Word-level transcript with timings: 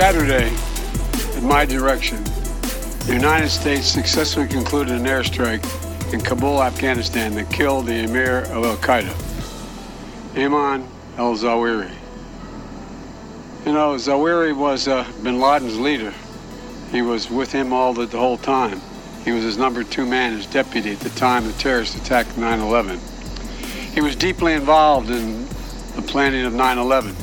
Saturday, 0.00 0.50
in 1.36 1.46
my 1.46 1.66
direction, 1.66 2.24
the 3.04 3.12
United 3.12 3.50
States 3.50 3.86
successfully 3.86 4.48
concluded 4.48 4.98
an 4.98 5.04
airstrike 5.04 5.62
in 6.14 6.22
Kabul, 6.22 6.62
Afghanistan 6.62 7.34
that 7.34 7.50
killed 7.50 7.84
the 7.84 8.04
emir 8.04 8.44
of 8.44 8.64
Al 8.64 8.78
Qaeda, 8.78 9.12
Ayman 10.32 10.86
al 11.18 11.34
Zawahiri. 11.34 11.94
You 13.66 13.74
know, 13.74 13.96
Zawahiri 13.96 14.56
was 14.56 14.88
uh, 14.88 15.06
bin 15.22 15.38
Laden's 15.38 15.78
leader. 15.78 16.14
He 16.90 17.02
was 17.02 17.30
with 17.30 17.52
him 17.52 17.74
all 17.74 17.92
the, 17.92 18.06
the 18.06 18.18
whole 18.18 18.38
time. 18.38 18.80
He 19.26 19.32
was 19.32 19.44
his 19.44 19.58
number 19.58 19.84
two 19.84 20.06
man, 20.06 20.34
his 20.34 20.46
deputy 20.46 20.92
at 20.92 21.00
the 21.00 21.10
time 21.10 21.46
the 21.46 21.52
terrorists 21.52 21.94
attacked 21.94 22.38
9 22.38 22.58
11. 22.58 22.98
He 23.92 24.00
was 24.00 24.16
deeply 24.16 24.54
involved 24.54 25.10
in 25.10 25.46
the 25.94 26.02
planning 26.06 26.46
of 26.46 26.54
9 26.54 26.78
11. 26.78 27.14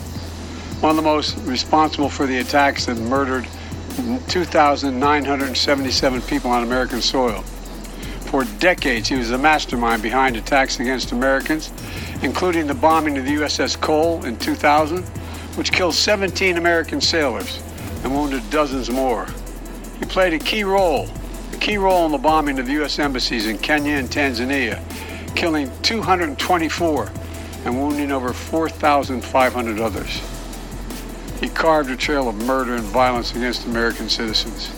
One 0.80 0.92
of 0.92 0.96
the 0.96 1.02
most 1.02 1.36
responsible 1.40 2.08
for 2.08 2.28
the 2.28 2.38
attacks 2.38 2.86
that 2.86 2.98
murdered 2.98 3.48
2,977 4.28 6.22
people 6.22 6.52
on 6.52 6.62
American 6.62 7.02
soil. 7.02 7.42
For 8.28 8.44
decades, 8.60 9.10
he 9.10 9.16
was 9.16 9.30
the 9.30 9.40
mastermind 9.40 10.04
behind 10.04 10.38
attacks 10.38 10.80
against 10.80 11.14
Americans, 11.14 11.72
including 12.22 12.68
the 12.68 12.76
bombing 12.76 13.18
of 13.18 13.26
the 13.26 13.32
USS 13.38 13.82
Cole 13.82 14.24
in 14.24 14.38
2000, 14.38 15.04
which 15.58 15.72
killed 15.72 15.96
17 15.96 16.58
American 16.58 17.02
sailors 17.02 17.60
and 18.04 18.14
wounded 18.14 18.48
dozens 18.52 18.92
more. 18.92 19.26
He 19.98 20.06
played 20.06 20.34
a 20.34 20.40
key 20.40 20.64
role, 20.64 21.10
a 21.54 21.58
key 21.58 21.78
role 21.78 22.06
in 22.06 22.12
the 22.12 22.20
bombing 22.20 22.60
of 22.60 22.70
U.S. 22.70 23.00
embassies 23.00 23.48
in 23.48 23.58
Kenya 23.58 23.94
and 23.94 24.10
Tanzania, 24.10 24.84
killing 25.36 25.72
224 25.82 27.12
and 27.66 27.82
wounding 27.82 28.12
over 28.12 28.32
4,500 28.32 29.80
others. 29.80 30.37
He 31.40 31.50
carved 31.50 31.92
a 31.92 31.96
trail 31.96 32.28
of 32.28 32.36
murder 32.46 32.76
and 32.76 32.84
violence 32.86 33.36
against 33.36 33.68
American 33.68 34.10
citizens, 34.10 34.72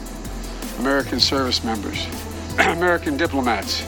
American 0.79 1.19
service 1.19 1.63
members, 1.63 2.05
American 2.59 3.15
diplomats, 3.15 3.85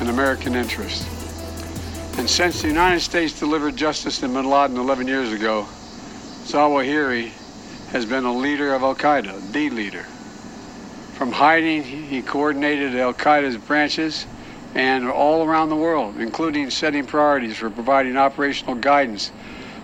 and 0.00 0.08
American 0.08 0.56
interests. 0.56 1.06
And 2.18 2.28
since 2.28 2.62
the 2.62 2.68
United 2.68 3.00
States 3.00 3.38
delivered 3.38 3.76
justice 3.76 4.18
to 4.20 4.28
bin 4.28 4.50
Laden 4.50 4.76
11 4.76 5.06
years 5.06 5.32
ago, 5.32 5.66
Zawahiri 6.44 7.30
has 7.92 8.04
been 8.04 8.24
a 8.24 8.34
leader 8.36 8.74
of 8.74 8.82
Al 8.82 8.96
Qaeda, 8.96 9.52
the 9.52 9.70
leader. 9.70 10.02
From 11.14 11.30
hiding, 11.30 11.84
he 11.84 12.22
coordinated 12.22 12.96
Al 12.96 13.14
Qaeda's 13.14 13.56
branches 13.56 14.26
and 14.74 15.08
all 15.08 15.44
around 15.44 15.68
the 15.68 15.76
world, 15.76 16.18
including 16.18 16.70
setting 16.70 17.06
priorities 17.06 17.56
for 17.56 17.70
providing 17.70 18.16
operational 18.16 18.74
guidance 18.74 19.30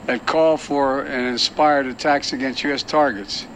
that 0.07 0.27
call 0.27 0.57
for 0.57 1.03
and 1.03 1.27
inspired 1.27 1.87
attacks 1.87 2.33
against 2.33 2.63
U.S. 2.65 2.83
targets. 2.83 3.47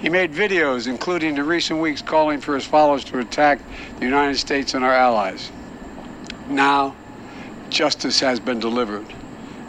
He 0.00 0.08
made 0.08 0.32
videos, 0.32 0.88
including 0.88 1.36
in 1.36 1.46
recent 1.46 1.80
weeks, 1.80 2.02
calling 2.02 2.40
for 2.40 2.54
his 2.54 2.64
followers 2.64 3.04
to 3.04 3.18
attack 3.18 3.60
the 3.98 4.04
United 4.04 4.36
States 4.36 4.74
and 4.74 4.84
our 4.84 4.94
allies. 4.94 5.50
Now, 6.48 6.96
justice 7.68 8.18
has 8.20 8.40
been 8.40 8.58
delivered, 8.58 9.06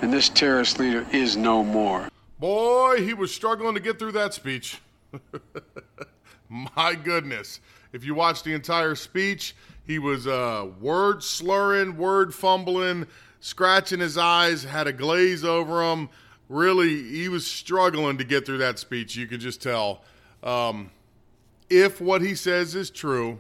and 0.02 0.12
this 0.12 0.30
terrorist 0.30 0.80
leader 0.80 1.06
is 1.12 1.36
no 1.36 1.64
more. 1.64 2.08
Boy, 2.40 3.04
he 3.04 3.14
was 3.14 3.34
struggling 3.34 3.76
to 3.76 3.82
get 3.82 4.00
through 4.00 4.14
that 4.14 4.34
speech. 4.34 4.80
My 6.50 6.96
goodness. 6.96 7.60
If 7.94 8.06
you 8.06 8.16
watch 8.16 8.44
the 8.44 8.54
entire 8.54 8.96
speech, 8.96 9.54
he 9.86 10.00
was 10.00 10.28
uh, 10.28 10.68
word 10.80 11.24
slurring, 11.24 11.98
word 11.98 12.34
fumbling, 12.34 13.06
scratching 13.42 14.00
his 14.00 14.18
eyes, 14.18 14.64
had 14.64 14.88
a 14.88 14.94
glaze 14.94 15.44
over 15.44 15.84
him. 15.84 16.10
Really, 16.52 17.02
he 17.04 17.30
was 17.30 17.48
struggling 17.48 18.18
to 18.18 18.26
get 18.26 18.46
through 18.46 18.58
that 18.58 18.78
speech. 18.78 19.16
You 19.16 19.26
could 19.26 19.40
just 19.40 19.62
tell. 19.62 20.02
Um, 20.44 20.92
if 21.70 22.02
what 22.02 22.22
he 22.22 22.36
says 22.36 22.76
is 22.76 22.90
true, 22.90 23.40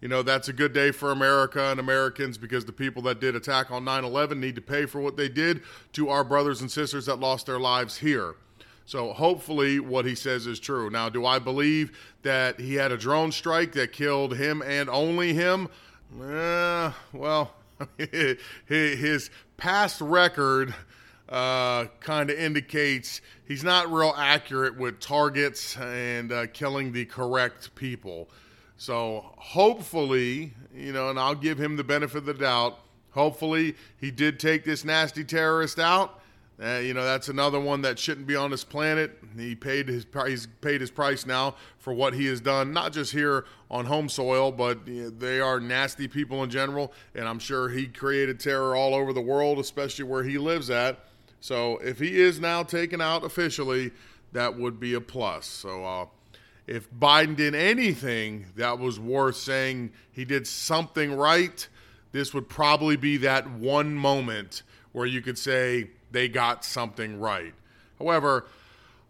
you 0.00 0.06
know, 0.06 0.22
that's 0.22 0.46
a 0.46 0.52
good 0.52 0.72
day 0.72 0.92
for 0.92 1.10
America 1.10 1.60
and 1.64 1.80
Americans 1.80 2.38
because 2.38 2.64
the 2.64 2.72
people 2.72 3.02
that 3.02 3.18
did 3.18 3.34
attack 3.34 3.72
on 3.72 3.84
9 3.84 4.04
11 4.04 4.38
need 4.38 4.54
to 4.54 4.60
pay 4.60 4.86
for 4.86 5.00
what 5.00 5.16
they 5.16 5.28
did 5.28 5.62
to 5.94 6.08
our 6.08 6.22
brothers 6.22 6.60
and 6.60 6.70
sisters 6.70 7.06
that 7.06 7.18
lost 7.18 7.46
their 7.46 7.58
lives 7.58 7.96
here. 7.96 8.36
So 8.84 9.12
hopefully 9.12 9.80
what 9.80 10.04
he 10.04 10.14
says 10.14 10.46
is 10.46 10.60
true. 10.60 10.88
Now, 10.88 11.08
do 11.08 11.26
I 11.26 11.40
believe 11.40 11.98
that 12.22 12.60
he 12.60 12.74
had 12.74 12.92
a 12.92 12.96
drone 12.96 13.32
strike 13.32 13.72
that 13.72 13.90
killed 13.90 14.36
him 14.36 14.62
and 14.62 14.88
only 14.88 15.34
him? 15.34 15.68
Eh, 16.22 16.92
well, 17.12 17.54
his 18.68 19.30
past 19.56 20.00
record 20.00 20.72
uh, 21.28 21.86
kind 22.00 22.30
of 22.30 22.38
indicates 22.38 23.20
he's 23.46 23.64
not 23.64 23.92
real 23.92 24.14
accurate 24.16 24.76
with 24.76 25.00
targets 25.00 25.76
and 25.76 26.32
uh, 26.32 26.46
killing 26.48 26.92
the 26.92 27.04
correct 27.04 27.74
people. 27.74 28.28
So 28.76 29.32
hopefully, 29.36 30.52
you 30.74 30.92
know, 30.92 31.10
and 31.10 31.18
I'll 31.18 31.34
give 31.34 31.58
him 31.58 31.76
the 31.76 31.84
benefit 31.84 32.18
of 32.18 32.26
the 32.26 32.34
doubt. 32.34 32.78
Hopefully, 33.10 33.74
he 33.98 34.10
did 34.10 34.38
take 34.38 34.64
this 34.64 34.84
nasty 34.84 35.24
terrorist 35.24 35.78
out 35.78 36.20
uh, 36.62 36.78
you 36.78 36.94
know, 36.94 37.04
that's 37.04 37.28
another 37.28 37.60
one 37.60 37.82
that 37.82 37.98
shouldn't 37.98 38.26
be 38.26 38.34
on 38.34 38.50
this 38.50 38.64
planet. 38.64 39.18
He 39.36 39.54
paid 39.54 39.88
his 39.88 40.06
he's 40.26 40.46
paid 40.62 40.80
his 40.80 40.90
price 40.90 41.26
now 41.26 41.54
for 41.78 41.92
what 41.92 42.14
he 42.14 42.26
has 42.26 42.40
done, 42.40 42.72
not 42.72 42.94
just 42.94 43.12
here 43.12 43.44
on 43.70 43.84
home 43.84 44.08
soil, 44.08 44.50
but 44.50 44.80
they 44.86 45.38
are 45.38 45.60
nasty 45.60 46.08
people 46.08 46.42
in 46.44 46.48
general. 46.48 46.94
And 47.14 47.28
I'm 47.28 47.38
sure 47.38 47.68
he 47.68 47.86
created 47.86 48.40
terror 48.40 48.74
all 48.74 48.94
over 48.94 49.12
the 49.12 49.20
world, 49.20 49.58
especially 49.58 50.04
where 50.06 50.22
he 50.22 50.38
lives 50.38 50.70
at. 50.70 51.00
So 51.40 51.78
if 51.78 51.98
he 51.98 52.20
is 52.20 52.40
now 52.40 52.62
taken 52.62 53.00
out 53.00 53.24
officially, 53.24 53.92
that 54.32 54.58
would 54.58 54.80
be 54.80 54.94
a 54.94 55.00
plus. 55.00 55.46
So 55.46 55.84
uh, 55.84 56.06
if 56.66 56.90
Biden 56.92 57.36
did 57.36 57.54
anything 57.54 58.46
that 58.56 58.78
was 58.78 58.98
worth 58.98 59.36
saying 59.36 59.92
he 60.10 60.24
did 60.24 60.46
something 60.46 61.14
right, 61.14 61.66
this 62.12 62.34
would 62.34 62.48
probably 62.48 62.96
be 62.96 63.18
that 63.18 63.48
one 63.50 63.94
moment 63.94 64.62
where 64.92 65.06
you 65.06 65.20
could 65.20 65.38
say 65.38 65.90
they 66.10 66.28
got 66.28 66.64
something 66.64 67.20
right. 67.20 67.54
However, 67.98 68.46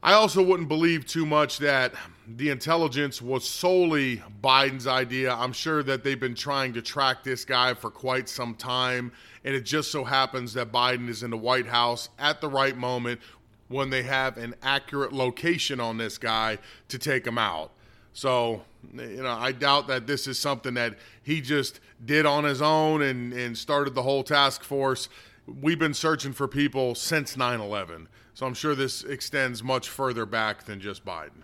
I 0.03 0.12
also 0.12 0.43
wouldn't 0.43 0.69
believe 0.69 1.06
too 1.06 1.26
much 1.26 1.58
that 1.58 1.94
the 2.28 2.50
intelligence 2.50 3.22
was 3.22 3.48
solely 3.48 4.22
Biden's 4.43 4.87
idea. 4.87 5.32
I'm 5.32 5.53
sure 5.53 5.82
that 5.82 6.04
they've 6.04 6.20
been 6.20 6.34
trying 6.34 6.75
to 6.75 6.82
track 6.82 7.25
this 7.25 7.44
guy 7.44 7.75
for 7.75 7.91
quite 7.91 8.28
some 8.28 8.54
time, 8.54 9.12
and 9.46 9.54
it 9.54 9.62
just 9.62 9.90
so 9.90 10.04
happens 10.04 10.52
that 10.52 10.70
Biden 10.70 11.08
is 11.08 11.22
in 11.22 11.30
the 11.30 11.38
White 11.38 11.68
House 11.68 12.10
at 12.18 12.42
the 12.42 12.48
right 12.48 12.76
moment 12.76 13.20
when 13.68 13.88
they 13.88 14.02
have 14.02 14.36
an 14.36 14.54
accurate 14.62 15.12
location 15.12 15.80
on 15.80 15.96
this 15.96 16.18
guy 16.18 16.58
to 16.88 16.98
take 16.98 17.26
him 17.26 17.38
out. 17.38 17.72
So, 18.12 18.62
you 18.94 19.22
know, 19.22 19.32
I 19.32 19.52
doubt 19.52 19.88
that 19.88 20.06
this 20.06 20.26
is 20.26 20.38
something 20.38 20.74
that 20.74 20.98
he 21.22 21.40
just 21.40 21.80
did 22.04 22.26
on 22.26 22.44
his 22.44 22.60
own 22.60 23.00
and, 23.00 23.32
and 23.32 23.56
started 23.56 23.94
the 23.94 24.02
whole 24.02 24.22
task 24.22 24.62
force 24.62 25.08
we've 25.46 25.78
been 25.78 25.94
searching 25.94 26.32
for 26.32 26.48
people 26.48 26.94
since 26.94 27.36
9 27.36 27.60
11. 27.60 28.08
So 28.34 28.46
I'm 28.46 28.54
sure 28.54 28.74
this 28.74 29.02
extends 29.04 29.62
much 29.62 29.88
further 29.88 30.26
back 30.26 30.64
than 30.64 30.81
just 30.81 31.04
Biden. 31.04 31.42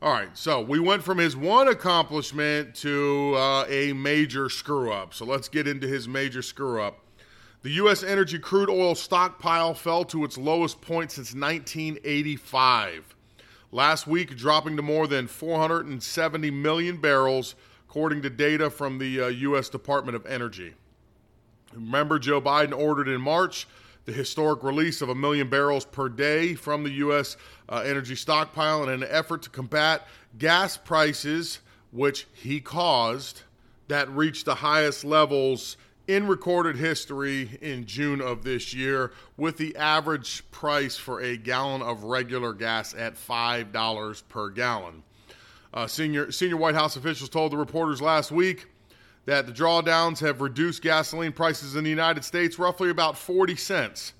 All 0.00 0.12
right, 0.12 0.36
so 0.36 0.60
we 0.60 0.80
went 0.80 1.04
from 1.04 1.18
his 1.18 1.36
one 1.36 1.68
accomplishment 1.68 2.74
to 2.76 3.34
uh, 3.36 3.64
a 3.68 3.92
major 3.92 4.48
screw 4.48 4.92
up. 4.92 5.14
So 5.14 5.24
let's 5.24 5.48
get 5.48 5.68
into 5.68 5.86
his 5.86 6.08
major 6.08 6.42
screw 6.42 6.82
up. 6.82 6.98
The 7.62 7.70
U.S. 7.70 8.02
energy 8.02 8.40
crude 8.40 8.68
oil 8.68 8.96
stockpile 8.96 9.72
fell 9.74 10.04
to 10.06 10.24
its 10.24 10.36
lowest 10.36 10.80
point 10.80 11.12
since 11.12 11.32
1985. 11.32 13.14
Last 13.70 14.08
week, 14.08 14.36
dropping 14.36 14.76
to 14.76 14.82
more 14.82 15.06
than 15.06 15.28
470 15.28 16.50
million 16.50 16.96
barrels, 16.96 17.54
according 17.88 18.22
to 18.22 18.30
data 18.30 18.68
from 18.68 18.98
the 18.98 19.20
uh, 19.20 19.26
U.S. 19.28 19.68
Department 19.68 20.16
of 20.16 20.26
Energy. 20.26 20.74
Remember, 21.72 22.18
Joe 22.18 22.40
Biden 22.40 22.76
ordered 22.76 23.06
in 23.06 23.20
March 23.20 23.68
the 24.06 24.12
historic 24.12 24.64
release 24.64 25.00
of 25.00 25.08
a 25.08 25.14
million 25.14 25.48
barrels 25.48 25.84
per 25.84 26.08
day 26.08 26.54
from 26.54 26.82
the 26.82 26.90
U.S. 26.90 27.36
Uh, 27.68 27.84
energy 27.86 28.16
stockpile 28.16 28.82
in 28.82 28.88
an 28.88 29.08
effort 29.08 29.42
to 29.42 29.50
combat 29.50 30.08
gas 30.36 30.76
prices, 30.76 31.60
which 31.92 32.26
he 32.32 32.60
caused, 32.60 33.42
that 33.86 34.10
reached 34.10 34.46
the 34.46 34.56
highest 34.56 35.04
levels 35.04 35.76
in 36.06 36.26
recorded 36.26 36.76
history 36.76 37.58
in 37.60 37.86
June 37.86 38.20
of 38.20 38.44
this 38.44 38.74
year, 38.74 39.12
with 39.36 39.56
the 39.56 39.76
average 39.76 40.48
price 40.50 40.96
for 40.96 41.20
a 41.20 41.36
gallon 41.36 41.82
of 41.82 42.04
regular 42.04 42.52
gas 42.52 42.94
at 42.94 43.14
$5 43.14 44.22
per 44.28 44.50
gallon. 44.50 45.02
Uh, 45.74 45.86
senior, 45.86 46.30
senior 46.30 46.56
White 46.56 46.74
House 46.74 46.96
officials 46.96 47.30
told 47.30 47.52
the 47.52 47.56
reporters 47.56 48.02
last 48.02 48.30
week 48.30 48.66
that 49.24 49.46
the 49.46 49.52
drawdowns 49.52 50.18
have 50.18 50.40
reduced 50.40 50.82
gasoline 50.82 51.32
prices 51.32 51.76
in 51.76 51.84
the 51.84 51.90
United 51.90 52.24
States 52.24 52.58
roughly 52.58 52.90
about 52.90 53.16
40 53.16 53.56
cents. 53.56 54.12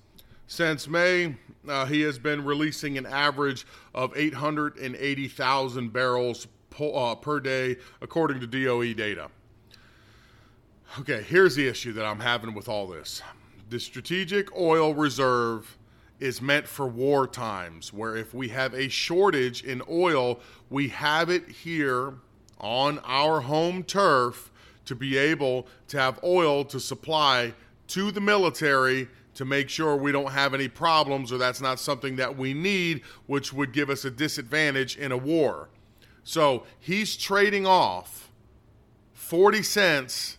Since 0.47 0.87
May, 0.87 1.35
uh, 1.67 1.85
he 1.85 2.01
has 2.01 2.17
been 2.17 2.43
releasing 2.43 2.97
an 2.97 3.05
average 3.05 3.65
of 3.93 4.15
880,000 4.15 5.93
barrels 5.93 6.47
po- 6.69 6.91
uh, 6.91 7.15
per 7.15 7.39
day, 7.39 7.77
according 8.01 8.39
to 8.39 8.47
DOE 8.47 8.93
data. 8.93 9.29
Okay, 10.99 11.23
here's 11.23 11.55
the 11.55 11.67
issue 11.67 11.91
that 11.93 12.05
I'm 12.05 12.19
having 12.19 12.53
with 12.53 12.69
all 12.69 12.85
this 12.85 13.23
the 13.69 13.79
strategic 13.79 14.55
oil 14.55 14.93
reserve 14.93 15.75
is 16.19 16.39
meant 16.39 16.67
for 16.67 16.85
war 16.85 17.25
times, 17.25 17.91
where 17.91 18.15
if 18.15 18.35
we 18.35 18.49
have 18.49 18.75
a 18.75 18.87
shortage 18.89 19.63
in 19.63 19.81
oil, 19.89 20.39
we 20.69 20.89
have 20.89 21.31
it 21.31 21.49
here 21.49 22.13
on 22.59 22.99
our 23.05 23.41
home 23.41 23.83
turf 23.83 24.51
to 24.85 24.93
be 24.93 25.17
able 25.17 25.65
to 25.87 25.97
have 25.99 26.23
oil 26.23 26.63
to 26.65 26.79
supply 26.79 27.53
to 27.87 28.11
the 28.11 28.21
military 28.21 29.07
to 29.33 29.45
make 29.45 29.69
sure 29.69 29.95
we 29.95 30.11
don't 30.11 30.31
have 30.31 30.53
any 30.53 30.67
problems 30.67 31.31
or 31.31 31.39
that's 31.39 31.59
not 31.59 31.79
something 31.79 32.17
that 32.17 32.37
we 32.37 32.53
need, 32.53 33.01
which 33.25 33.51
would 33.51 33.73
give 33.73 33.89
us 33.89 34.05
a 34.05 34.11
disadvantage 34.11 34.95
in 34.95 35.11
a 35.11 35.17
war. 35.17 35.69
So 36.23 36.65
he's 36.79 37.17
trading 37.17 37.65
off 37.65 38.29
40 39.13 39.63
cents 39.63 40.37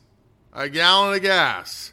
a 0.55 0.69
gallon 0.69 1.15
of 1.15 1.23
gas 1.23 1.93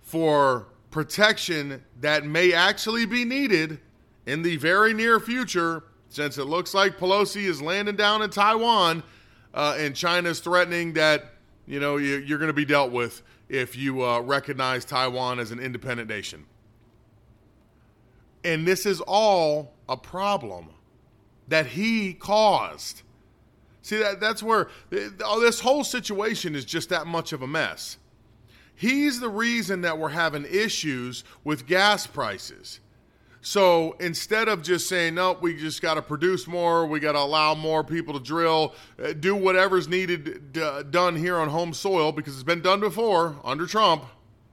for 0.00 0.68
protection 0.90 1.82
that 2.00 2.24
may 2.24 2.52
actually 2.52 3.06
be 3.06 3.24
needed 3.24 3.80
in 4.26 4.42
the 4.42 4.56
very 4.56 4.94
near 4.94 5.18
future, 5.18 5.82
since 6.08 6.38
it 6.38 6.44
looks 6.44 6.74
like 6.74 6.98
Pelosi 6.98 7.44
is 7.44 7.60
landing 7.60 7.96
down 7.96 8.22
in 8.22 8.30
Taiwan 8.30 9.02
uh, 9.54 9.76
and 9.78 9.96
China's 9.96 10.40
threatening 10.40 10.92
that 10.92 11.32
you 11.66 11.80
know 11.80 11.96
you, 11.96 12.34
are 12.34 12.38
going 12.38 12.48
to 12.48 12.52
be 12.52 12.64
dealt 12.64 12.92
with 12.92 13.22
if 13.48 13.76
you 13.76 14.04
uh, 14.04 14.20
recognize 14.20 14.84
Taiwan 14.84 15.38
as 15.38 15.50
an 15.50 15.58
independent 15.58 16.08
nation. 16.08 16.46
And 18.44 18.66
this 18.66 18.86
is 18.86 19.00
all 19.00 19.74
a 19.88 19.96
problem 19.96 20.70
that 21.48 21.66
he 21.66 22.14
caused. 22.14 23.02
See 23.82 23.98
that 23.98 24.20
that's 24.20 24.42
where 24.42 24.68
oh, 25.24 25.40
this 25.40 25.60
whole 25.60 25.84
situation 25.84 26.54
is 26.54 26.64
just 26.64 26.88
that 26.90 27.06
much 27.06 27.32
of 27.32 27.42
a 27.42 27.46
mess. 27.46 27.98
He's 28.74 29.20
the 29.20 29.28
reason 29.28 29.82
that 29.82 29.98
we're 29.98 30.08
having 30.08 30.44
issues 30.44 31.24
with 31.44 31.66
gas 31.66 32.06
prices. 32.06 32.80
So 33.44 33.96
instead 33.98 34.46
of 34.46 34.62
just 34.62 34.88
saying, 34.88 35.16
no, 35.16 35.36
we 35.40 35.56
just 35.56 35.82
got 35.82 35.94
to 35.94 36.02
produce 36.02 36.46
more, 36.46 36.86
we 36.86 37.00
got 37.00 37.12
to 37.12 37.18
allow 37.18 37.56
more 37.56 37.82
people 37.82 38.14
to 38.14 38.20
drill, 38.20 38.74
uh, 39.02 39.14
do 39.14 39.34
whatever's 39.34 39.88
needed 39.88 40.52
d- 40.52 40.82
done 40.90 41.16
here 41.16 41.36
on 41.36 41.48
home 41.48 41.74
soil 41.74 42.12
because 42.12 42.34
it's 42.34 42.44
been 42.44 42.62
done 42.62 42.78
before 42.78 43.36
under 43.44 43.66
Trump. 43.66 44.04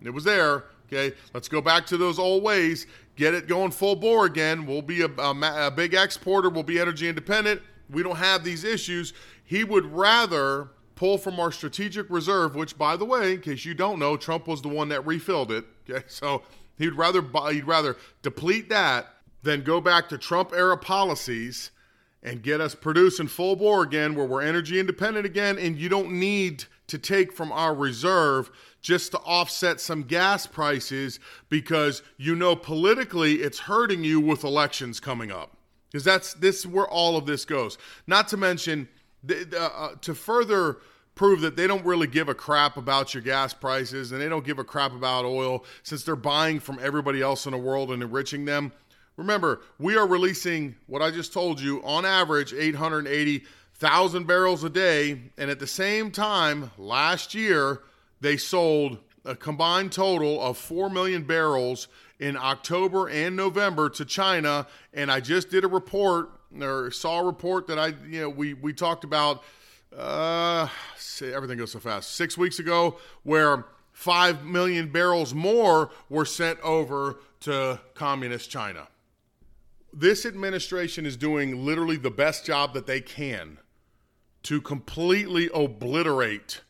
It 0.02 0.10
was 0.10 0.24
there. 0.24 0.66
Okay, 0.92 1.16
let's 1.36 1.48
go 1.48 1.62
back 1.62 1.86
to 1.88 1.98
those 1.98 2.18
old 2.18 2.42
ways, 2.42 2.88
get 3.16 3.36
it 3.36 3.48
going 3.48 3.70
full 3.70 3.96
bore 3.96 4.26
again. 4.26 4.66
We'll 4.66 4.82
be 4.82 5.02
a, 5.02 5.08
a, 5.08 5.68
a 5.68 5.72
big 5.72 5.94
exporter, 5.94 6.50
we'll 6.50 6.64
be 6.64 6.80
energy 6.80 7.08
independent. 7.08 7.62
We 7.90 8.04
don't 8.04 8.18
have 8.18 8.44
these 8.44 8.64
issues. 8.64 9.14
He 9.44 9.64
would 9.64 9.86
rather 9.86 10.70
pull 10.96 11.18
from 11.18 11.40
our 11.40 11.52
strategic 11.52 12.10
reserve, 12.10 12.56
which, 12.56 12.78
by 12.78 12.98
the 12.98 13.06
way, 13.06 13.34
in 13.34 13.42
case 13.42 13.66
you 13.66 13.74
don't 13.74 14.00
know, 14.00 14.18
Trump 14.18 14.48
was 14.48 14.62
the 14.62 14.68
one 14.68 14.90
that 14.90 15.06
refilled 15.06 15.52
it. 15.52 15.66
Okay, 15.90 16.04
so 16.08 16.44
He'd 16.80 16.94
rather 16.94 17.22
buy, 17.22 17.54
he'd 17.54 17.68
rather 17.68 17.98
deplete 18.24 18.70
that 18.70 19.14
than 19.44 19.62
go 19.62 19.80
back 19.80 20.10
to 20.10 20.18
Trump 20.18 20.54
era 20.54 20.78
policies 20.78 21.72
and 22.24 22.42
get 22.42 22.62
us 22.62 22.74
producing 22.74 23.28
full 23.28 23.56
bore 23.56 23.84
again 23.84 24.16
where 24.16 24.26
we're 24.26 24.42
energy 24.42 24.80
independent 24.80 25.26
again 25.26 25.58
and 25.58 25.78
you 25.78 25.88
don't 25.88 26.12
need 26.12 26.66
to 26.88 26.98
take 26.98 27.32
from 27.32 27.52
our 27.52 27.76
reserve 27.76 28.50
just 28.82 29.12
to 29.12 29.18
offset 29.20 29.80
some 29.80 30.04
gas 30.04 30.46
prices 30.46 31.20
because 31.50 32.02
you 32.18 32.36
know 32.36 32.56
politically 32.56 33.36
it's 33.36 33.60
hurting 33.60 34.04
you 34.04 34.20
with 34.20 34.44
elections 34.44 35.00
coming 35.00 35.32
up 35.32 35.56
because 35.92 36.04
that's 36.04 36.34
this 36.36 36.66
where 36.66 36.88
all 36.88 37.18
of 37.18 37.26
this 37.26 37.46
goes 37.46 37.78
not 38.08 38.28
to 38.28 38.38
mention 38.38 38.88
uh, 39.30 39.58
uh, 39.58 39.90
to 40.02 40.16
further 40.16 40.78
prove 41.20 41.42
that 41.42 41.58
they 41.58 41.68
don't 41.68 41.86
really 41.86 42.08
give 42.08 42.30
a 42.30 42.34
crap 42.34 42.78
about 42.78 43.14
your 43.14 43.22
gas 43.22 43.54
prices 43.54 44.14
and 44.14 44.22
they 44.22 44.30
don't 44.30 44.46
give 44.46 44.58
a 44.58 44.64
crap 44.64 44.94
about 44.94 45.26
oil 45.26 45.66
since 45.84 46.06
they're 46.06 46.16
buying 46.16 46.62
from 46.62 46.80
everybody 46.82 47.22
else 47.22 47.46
in 47.46 47.52
the 47.52 47.58
world 47.58 47.92
and 47.92 48.02
enriching 48.02 48.46
them. 48.46 48.72
Remember, 49.18 49.60
we 49.80 49.98
are 49.98 50.08
releasing 50.08 50.76
what 50.88 51.02
I 51.02 51.12
just 51.12 51.34
told 51.34 51.60
you 51.60 51.84
on 51.84 52.06
average 52.06 52.54
880,000 52.54 54.26
barrels 54.26 54.64
a 54.64 54.70
day. 54.70 55.20
And 55.38 55.52
at 55.52 55.60
the 55.60 55.68
same 55.68 56.10
time, 56.10 56.72
last 56.78 57.36
year, 57.36 57.82
they 58.22 58.38
sold 58.38 59.00
a 59.26 59.36
combined 59.36 59.92
total 59.92 60.42
of 60.42 60.58
4 60.58 60.90
million 60.90 61.24
barrels 61.24 61.90
in 62.20 62.38
October 62.38 63.08
and 63.08 63.36
November 63.36 63.90
to 63.90 64.06
China. 64.06 64.68
And 64.94 65.12
I 65.12 65.20
just 65.20 65.50
did 65.50 65.64
a 65.64 65.68
report 65.68 66.32
or 66.62 66.92
saw 66.92 67.20
a 67.20 67.24
report 67.24 67.68
that 67.68 67.80
I, 67.80 67.88
you 68.08 68.22
know, 68.22 68.30
we, 68.30 68.54
we 68.54 68.74
talked 68.74 69.04
about 69.04 69.44
uh, 69.96 70.68
everything 71.22 71.58
goes 71.58 71.72
so 71.72 71.80
fast. 71.80 72.16
Six 72.16 72.38
weeks 72.38 72.60
ago, 72.60 72.98
where 73.24 73.66
five 73.92 74.46
million 74.46 74.90
barrels 74.90 75.34
more 75.34 75.92
were 76.10 76.26
sent 76.26 76.60
over 76.62 77.20
to 77.42 77.80
communist 77.96 78.50
China. 78.50 78.88
This 79.92 80.26
administration 80.26 81.06
is 81.06 81.18
doing 81.18 81.66
literally 81.66 81.98
the 81.98 82.12
best 82.12 82.46
job 82.46 82.74
that 82.74 82.86
they 82.86 83.02
can 83.02 83.58
to 84.44 84.62
completely 84.62 85.50
obliterate 85.54 86.62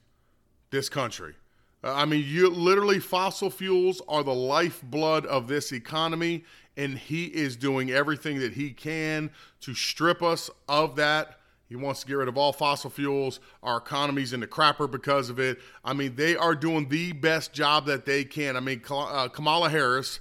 this 0.72 0.90
country. 0.90 1.36
Uh, 1.84 1.94
I 1.94 2.06
mean, 2.06 2.26
you 2.28 2.50
literally 2.50 3.00
fossil 3.00 3.50
fuels 3.50 4.02
are 4.08 4.24
the 4.24 4.34
lifeblood 4.34 5.26
of 5.26 5.48
this 5.48 5.72
economy, 5.72 6.44
and 6.76 6.98
he 6.98 7.26
is 7.26 7.56
doing 7.56 7.92
everything 7.92 8.40
that 8.40 8.54
he 8.54 8.72
can 8.72 9.32
to 9.62 9.74
strip 9.74 10.22
us 10.22 10.50
of 10.68 10.96
that 10.98 11.40
he 11.70 11.76
wants 11.76 12.02
to 12.02 12.08
get 12.08 12.16
rid 12.16 12.28
of 12.28 12.38
all 12.38 12.52
fossil 12.52 12.90
fuels. 12.90 13.40
Our 13.62 13.78
economy's 13.78 14.34
in 14.34 14.40
the 14.40 14.48
crapper 14.48 14.90
because 14.90 15.30
of 15.30 15.40
it. 15.40 15.60
I 15.86 15.94
mean, 15.94 16.16
they 16.16 16.36
are 16.36 16.56
doing 16.56 16.90
the 16.90 17.12
best 17.12 17.54
job 17.54 17.86
that 17.86 18.06
they 18.06 18.24
can. 18.24 18.58
I 18.58 18.60
mean, 18.60 18.82
uh, 18.90 19.28
Kamala 19.28 19.70
Harris 19.70 20.20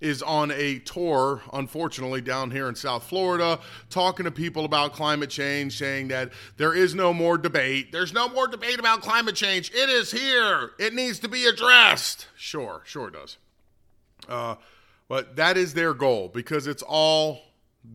is 0.00 0.22
on 0.22 0.50
a 0.52 0.78
tour, 0.80 1.42
unfortunately, 1.52 2.20
down 2.20 2.50
here 2.50 2.68
in 2.68 2.74
South 2.74 3.04
Florida, 3.04 3.58
talking 3.90 4.24
to 4.24 4.30
people 4.30 4.64
about 4.64 4.92
climate 4.92 5.30
change, 5.30 5.76
saying 5.76 6.08
that 6.08 6.32
there 6.56 6.74
is 6.74 6.94
no 6.94 7.12
more 7.12 7.36
debate. 7.36 7.90
There's 7.90 8.12
no 8.12 8.28
more 8.28 8.46
debate 8.46 8.78
about 8.78 9.00
climate 9.00 9.34
change. 9.34 9.70
It 9.72 9.88
is 9.88 10.10
here. 10.10 10.70
It 10.78 10.94
needs 10.94 11.18
to 11.20 11.28
be 11.28 11.46
addressed. 11.46 12.28
Sure, 12.36 12.82
sure 12.84 13.10
does. 13.10 13.38
Uh, 14.28 14.54
but 15.08 15.36
that 15.36 15.56
is 15.56 15.74
their 15.74 15.94
goal 15.94 16.28
because 16.28 16.66
it's 16.66 16.82
all 16.82 17.40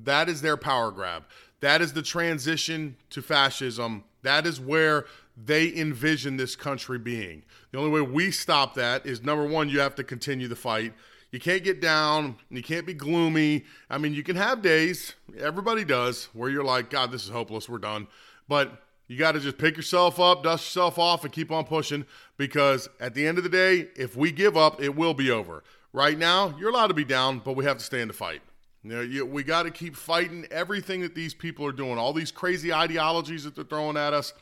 that 0.03 0.27
is 0.27 0.41
their 0.41 0.57
power 0.57 0.91
grab. 0.91 1.23
That 1.59 1.81
is 1.81 1.93
the 1.93 2.01
transition 2.01 2.97
to 3.11 3.21
fascism. 3.21 4.03
That 4.23 4.45
is 4.45 4.59
where 4.59 5.05
they 5.37 5.73
envision 5.75 6.37
this 6.37 6.55
country 6.55 6.99
being. 6.99 7.43
The 7.71 7.77
only 7.77 7.91
way 7.91 8.01
we 8.01 8.31
stop 8.31 8.75
that 8.75 9.05
is 9.05 9.23
number 9.23 9.45
one, 9.45 9.69
you 9.69 9.79
have 9.79 9.95
to 9.95 10.03
continue 10.03 10.47
the 10.47 10.55
fight. 10.55 10.93
You 11.33 11.39
can't 11.39 11.63
get 11.63 11.81
down. 11.81 12.35
You 12.51 12.61
can't 12.61 12.85
be 12.85 12.93
gloomy. 12.93 13.65
I 13.89 13.97
mean, 13.97 14.13
you 14.13 14.21
can 14.21 14.35
have 14.35 14.61
days, 14.61 15.15
everybody 15.39 15.83
does, 15.83 16.25
where 16.33 16.47
you're 16.47 16.63
like, 16.63 16.91
God, 16.91 17.11
this 17.11 17.23
is 17.23 17.31
hopeless. 17.31 17.67
We're 17.67 17.79
done. 17.79 18.07
But 18.47 18.83
you 19.07 19.17
got 19.17 19.31
to 19.31 19.39
just 19.39 19.57
pick 19.57 19.75
yourself 19.75 20.19
up, 20.19 20.43
dust 20.43 20.63
yourself 20.63 20.99
off, 20.99 21.23
and 21.23 21.33
keep 21.33 21.51
on 21.51 21.65
pushing 21.65 22.05
because 22.37 22.87
at 22.99 23.15
the 23.15 23.25
end 23.25 23.39
of 23.39 23.43
the 23.43 23.49
day, 23.49 23.87
if 23.95 24.15
we 24.15 24.31
give 24.31 24.55
up, 24.55 24.79
it 24.79 24.95
will 24.95 25.15
be 25.15 25.31
over. 25.31 25.63
Right 25.91 26.19
now, 26.19 26.55
you're 26.59 26.69
allowed 26.69 26.87
to 26.87 26.93
be 26.93 27.03
down, 27.03 27.39
but 27.39 27.55
we 27.55 27.65
have 27.65 27.79
to 27.79 27.83
stay 27.83 28.01
in 28.01 28.09
the 28.09 28.13
fight. 28.13 28.43
You 28.83 28.91
know, 28.91 29.01
you, 29.01 29.25
we 29.25 29.41
got 29.41 29.63
to 29.63 29.71
keep 29.71 29.95
fighting 29.95 30.45
everything 30.51 31.01
that 31.01 31.15
these 31.15 31.33
people 31.33 31.65
are 31.65 31.71
doing, 31.71 31.97
all 31.97 32.13
these 32.13 32.31
crazy 32.31 32.71
ideologies 32.71 33.43
that 33.45 33.55
they're 33.55 33.63
throwing 33.63 33.97
at 33.97 34.13
us, 34.13 34.33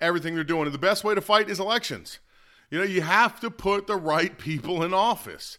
everything 0.00 0.34
they're 0.34 0.44
doing. 0.44 0.64
And 0.64 0.72
the 0.72 0.78
best 0.78 1.04
way 1.04 1.14
to 1.14 1.20
fight 1.20 1.50
is 1.50 1.60
elections. 1.60 2.20
You 2.70 2.78
know, 2.78 2.84
you 2.84 3.02
have 3.02 3.38
to 3.40 3.50
put 3.50 3.86
the 3.86 3.96
right 3.96 4.38
people 4.38 4.82
in 4.82 4.94
office. 4.94 5.58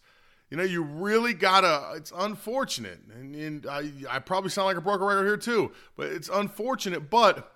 You 0.54 0.58
know, 0.58 0.66
you 0.66 0.84
really 0.84 1.34
gotta. 1.34 1.96
It's 1.96 2.14
unfortunate, 2.16 3.00
and, 3.12 3.36
and 3.36 3.66
I, 3.66 3.90
I 4.08 4.20
probably 4.20 4.52
sound 4.52 4.68
like 4.68 4.78
a 4.78 4.82
broken 4.82 5.08
record 5.08 5.26
here 5.26 5.36
too, 5.36 5.72
but 5.98 6.12
it's 6.12 6.30
unfortunate. 6.32 7.10
But 7.10 7.52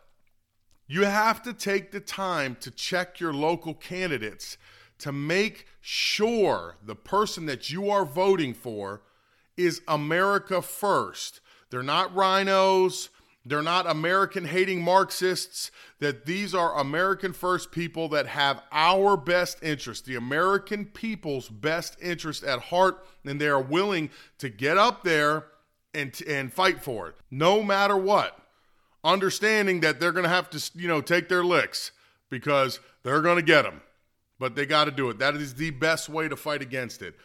you 0.88 1.06
have 1.06 1.44
to 1.44 1.54
take 1.54 1.92
the 1.92 2.00
time 2.00 2.58
to 2.62 2.72
check 2.72 3.20
your 3.20 3.34
local 3.34 3.76
candidates 3.76 4.58
to 4.98 5.12
make 5.12 5.68
sure 5.80 6.78
the 6.84 6.96
person 6.96 7.46
that 7.46 7.70
you 7.70 7.92
are 7.92 8.04
voting 8.04 8.56
for 8.56 9.04
is 9.56 9.84
America 9.88 10.60
first. 10.64 11.40
They're 11.70 11.84
not 11.84 12.16
RINOs. 12.16 13.10
They're 13.48 13.62
not 13.62 13.90
American 13.90 14.46
hating 14.46 14.82
Marxists. 14.82 15.72
That 16.00 16.26
these 16.26 16.54
are 16.54 16.78
American 16.78 17.34
first 17.34 17.72
people 17.72 18.10
that 18.10 18.28
have 18.28 18.62
our 18.72 19.18
best 19.18 19.64
interest, 19.64 20.06
the 20.06 20.16
American 20.16 20.86
people's 20.86 21.50
best 21.50 21.98
interest 22.02 22.44
at 22.44 22.60
heart, 22.60 23.06
and 23.26 23.42
they 23.42 23.48
are 23.48 23.62
willing 23.62 24.12
to 24.38 24.50
get 24.50 24.78
up 24.78 25.04
there 25.04 25.46
and, 25.94 26.20
and 26.28 26.54
fight 26.54 26.84
for 26.84 27.10
it, 27.10 27.16
no 27.32 27.64
matter 27.64 27.98
what. 27.98 28.38
Understanding 29.04 29.80
that 29.80 30.00
they're 30.00 30.12
going 30.12 30.24
to 30.24 30.30
have 30.30 30.50
to, 30.52 30.72
you 30.76 30.88
know, 30.88 31.02
take 31.02 31.30
their 31.30 31.44
licks 31.44 31.92
because 32.30 32.80
they're 33.04 33.22
going 33.22 33.38
to 33.38 33.42
get 33.42 33.64
them, 33.64 33.82
but 34.38 34.56
they 34.56 34.66
got 34.66 34.86
to 34.86 34.92
do 34.92 35.10
it. 35.10 35.18
That 35.20 35.36
is 35.36 35.56
the 35.56 35.72
best 35.72 36.10
way 36.10 36.28
to 36.28 36.36
fight 36.36 36.62
against 36.62 37.02
it. 37.02 37.16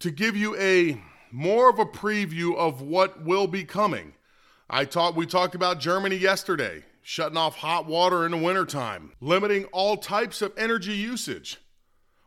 To 0.00 0.10
give 0.10 0.36
you 0.36 0.56
a 0.56 1.00
more 1.30 1.70
of 1.70 1.78
a 1.78 1.86
preview 1.86 2.56
of 2.56 2.80
what 2.80 3.24
will 3.24 3.46
be 3.46 3.64
coming. 3.64 4.14
I 4.74 4.84
talked 4.84 5.16
we 5.16 5.24
talked 5.24 5.54
about 5.54 5.78
Germany 5.78 6.16
yesterday, 6.16 6.82
shutting 7.00 7.36
off 7.36 7.54
hot 7.54 7.86
water 7.86 8.26
in 8.26 8.32
the 8.32 8.36
wintertime, 8.36 9.12
limiting 9.20 9.66
all 9.66 9.96
types 9.96 10.42
of 10.42 10.52
energy 10.58 10.94
usage. 10.94 11.58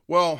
Well, 0.07 0.39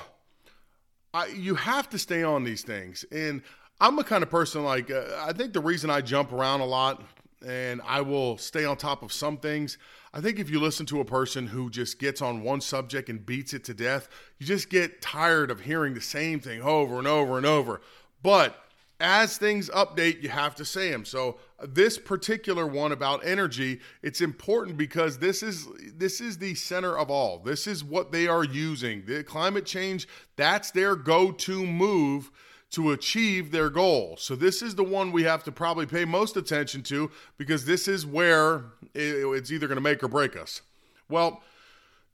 I, 1.14 1.26
you 1.26 1.56
have 1.56 1.90
to 1.90 2.00
stay 2.00 2.24
on 2.24 2.46
these 2.46 2.62
things. 2.62 3.04
And 3.12 3.42
I'm 3.82 4.00
a 4.00 4.06
kind 4.06 4.24
of 4.24 4.30
person 4.30 4.64
like 4.64 4.90
uh, 4.90 5.04
I 5.20 5.34
think 5.34 5.52
the 5.52 5.60
reason 5.60 5.90
I 5.90 6.00
jump 6.00 6.32
around 6.32 6.62
a 6.62 6.66
lot 6.66 7.04
and 7.46 7.82
I 7.86 8.00
will 8.00 8.38
stay 8.38 8.64
on 8.64 8.78
top 8.78 9.04
of 9.04 9.12
some 9.12 9.36
things. 9.36 9.78
I 10.14 10.22
think 10.22 10.40
if 10.40 10.50
you 10.50 10.62
listen 10.62 10.86
to 10.86 11.02
a 11.02 11.06
person 11.06 11.48
who 11.48 11.70
just 11.70 12.00
gets 12.00 12.22
on 12.22 12.42
one 12.42 12.62
subject 12.62 13.10
and 13.10 13.26
beats 13.26 13.54
it 13.54 13.66
to 13.66 13.74
death, 13.74 14.08
you 14.40 14.48
just 14.48 14.70
get 14.70 15.02
tired 15.02 15.52
of 15.52 15.60
hearing 15.60 15.94
the 15.94 16.00
same 16.00 16.40
thing 16.40 16.62
over 16.62 17.00
and 17.00 17.08
over 17.08 17.36
and 17.36 17.46
over. 17.46 17.82
But 18.24 18.58
as 19.02 19.38
things 19.38 19.70
update, 19.72 20.24
you 20.24 20.30
have 20.30 20.56
to 20.56 20.64
say 20.64 20.90
them. 20.90 21.04
So 21.04 21.38
this 21.64 21.98
particular 21.98 22.68
one 22.68 22.92
about 22.92 23.26
energy, 23.26 23.80
it's 24.04 24.22
important 24.22 24.78
because 24.78 25.18
this 25.18 25.42
is 25.42 25.68
this 25.96 26.22
is 26.22 26.38
the 26.38 26.54
center 26.56 26.98
of 26.98 27.10
all. 27.10 27.40
This 27.40 27.66
is 27.66 27.84
what 27.84 28.12
they 28.12 28.28
are 28.28 28.44
using. 28.44 29.04
The 29.06 29.24
climate 29.24 29.66
change, 29.66 30.08
that's 30.36 30.72
their 30.72 30.96
go-to 30.96 31.66
move 31.66 32.32
to 32.70 32.92
achieve 32.92 33.52
their 33.52 33.70
goal. 33.70 34.18
So 34.20 34.36
this 34.36 34.62
is 34.62 34.76
the 34.76 34.84
one 34.84 35.12
we 35.12 35.24
have 35.24 35.44
to 35.46 35.52
probably 35.52 35.86
pay 35.86 36.06
most 36.06 36.38
attention 36.38 36.84
to 36.84 37.10
because 37.38 37.66
this 37.66 37.88
is 37.88 38.06
where 38.06 38.66
it's 38.94 39.52
either 39.52 39.68
going 39.68 39.78
to 39.78 39.82
make 39.82 40.04
or 40.04 40.10
break 40.10 40.36
us. 40.36 40.62
Well, 41.10 41.42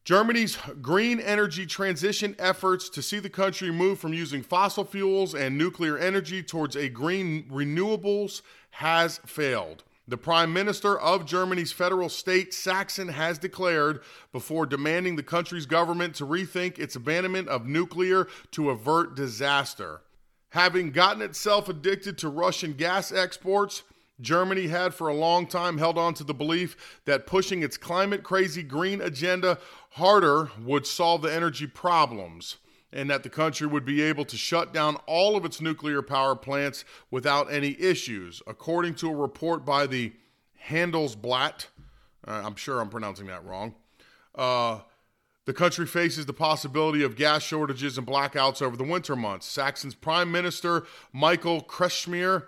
Germany's 0.04 0.58
green 0.82 1.22
energy 1.22 1.66
transition 1.66 2.36
efforts 2.38 2.90
to 2.90 3.02
see 3.02 3.20
the 3.20 3.30
country 3.30 3.72
move 3.72 4.00
from 4.00 4.14
using 4.14 4.44
fossil 4.44 4.84
fuels 4.84 5.34
and 5.34 5.58
nuclear 5.58 5.98
energy 5.98 6.44
towards 6.44 6.76
a 6.76 6.90
green 6.90 7.44
renewables 7.50 8.42
has 8.72 9.20
failed. 9.26 9.86
The 10.06 10.18
Prime 10.18 10.52
Minister 10.52 11.00
of 11.00 11.26
Germany's 11.26 11.72
federal 11.72 12.10
state, 12.10 12.54
Sachsen, 12.54 13.08
has 13.08 13.38
declared 13.38 14.02
before 14.34 14.66
demanding 14.66 15.16
the 15.16 15.24
country's 15.24 15.66
government 15.66 16.16
to 16.16 16.26
rethink 16.26 16.78
its 16.78 16.98
abandonment 16.98 17.48
of 17.48 17.66
nuclear 17.66 18.28
to 18.52 18.72
avert 18.72 19.16
disaster. 19.16 20.02
Having 20.50 20.92
gotten 20.92 21.22
itself 21.22 21.70
addicted 21.70 22.18
to 22.18 22.28
Russian 22.28 22.74
gas 22.74 23.14
exports, 23.14 23.84
Germany 24.24 24.68
had 24.68 24.94
for 24.94 25.08
a 25.08 25.14
long 25.14 25.46
time 25.46 25.78
held 25.78 25.98
on 25.98 26.14
to 26.16 26.24
the 26.24 26.34
belief 26.34 27.00
that 27.06 27.28
pushing 27.28 27.62
its 27.62 27.78
climate 27.78 28.24
crazy 28.24 28.64
green 28.64 29.02
agenda 29.02 29.60
harder 29.92 30.50
would 30.64 30.88
solve 30.88 31.22
the 31.22 31.34
energy 31.34 31.68
problems 31.68 32.58
and 32.92 33.10
that 33.10 33.24
the 33.24 33.30
country 33.30 33.68
would 33.68 33.86
be 33.86 34.02
able 34.02 34.26
to 34.26 34.38
shut 34.38 34.74
down 34.74 34.96
all 35.08 35.36
of 35.36 35.46
its 35.46 35.60
nuclear 35.60 36.02
power 36.02 36.36
plants 36.36 36.86
without 37.12 37.52
any 37.52 37.80
issues. 37.80 38.42
According 38.48 38.96
to 38.96 39.10
a 39.10 39.16
report 39.16 39.66
by 39.66 39.88
the 39.88 40.14
Handelsblatt, 40.68 41.68
uh, 42.28 42.42
I'm 42.46 42.56
sure 42.56 42.80
I'm 42.80 42.90
pronouncing 42.90 43.28
that 43.28 43.44
wrong. 43.46 43.76
Uh, 44.36 44.80
the 45.46 45.54
country 45.54 45.86
faces 45.86 46.26
the 46.26 46.34
possibility 46.34 47.04
of 47.04 47.18
gas 47.18 47.44
shortages 47.44 47.98
and 47.98 48.08
blackouts 48.08 48.62
over 48.62 48.78
the 48.78 48.84
winter 48.84 49.16
months. 49.16 49.46
Saxon's 49.46 49.96
Prime 49.96 50.32
Minister 50.32 50.86
Michael 51.12 51.62
Kretschmer 51.62 52.46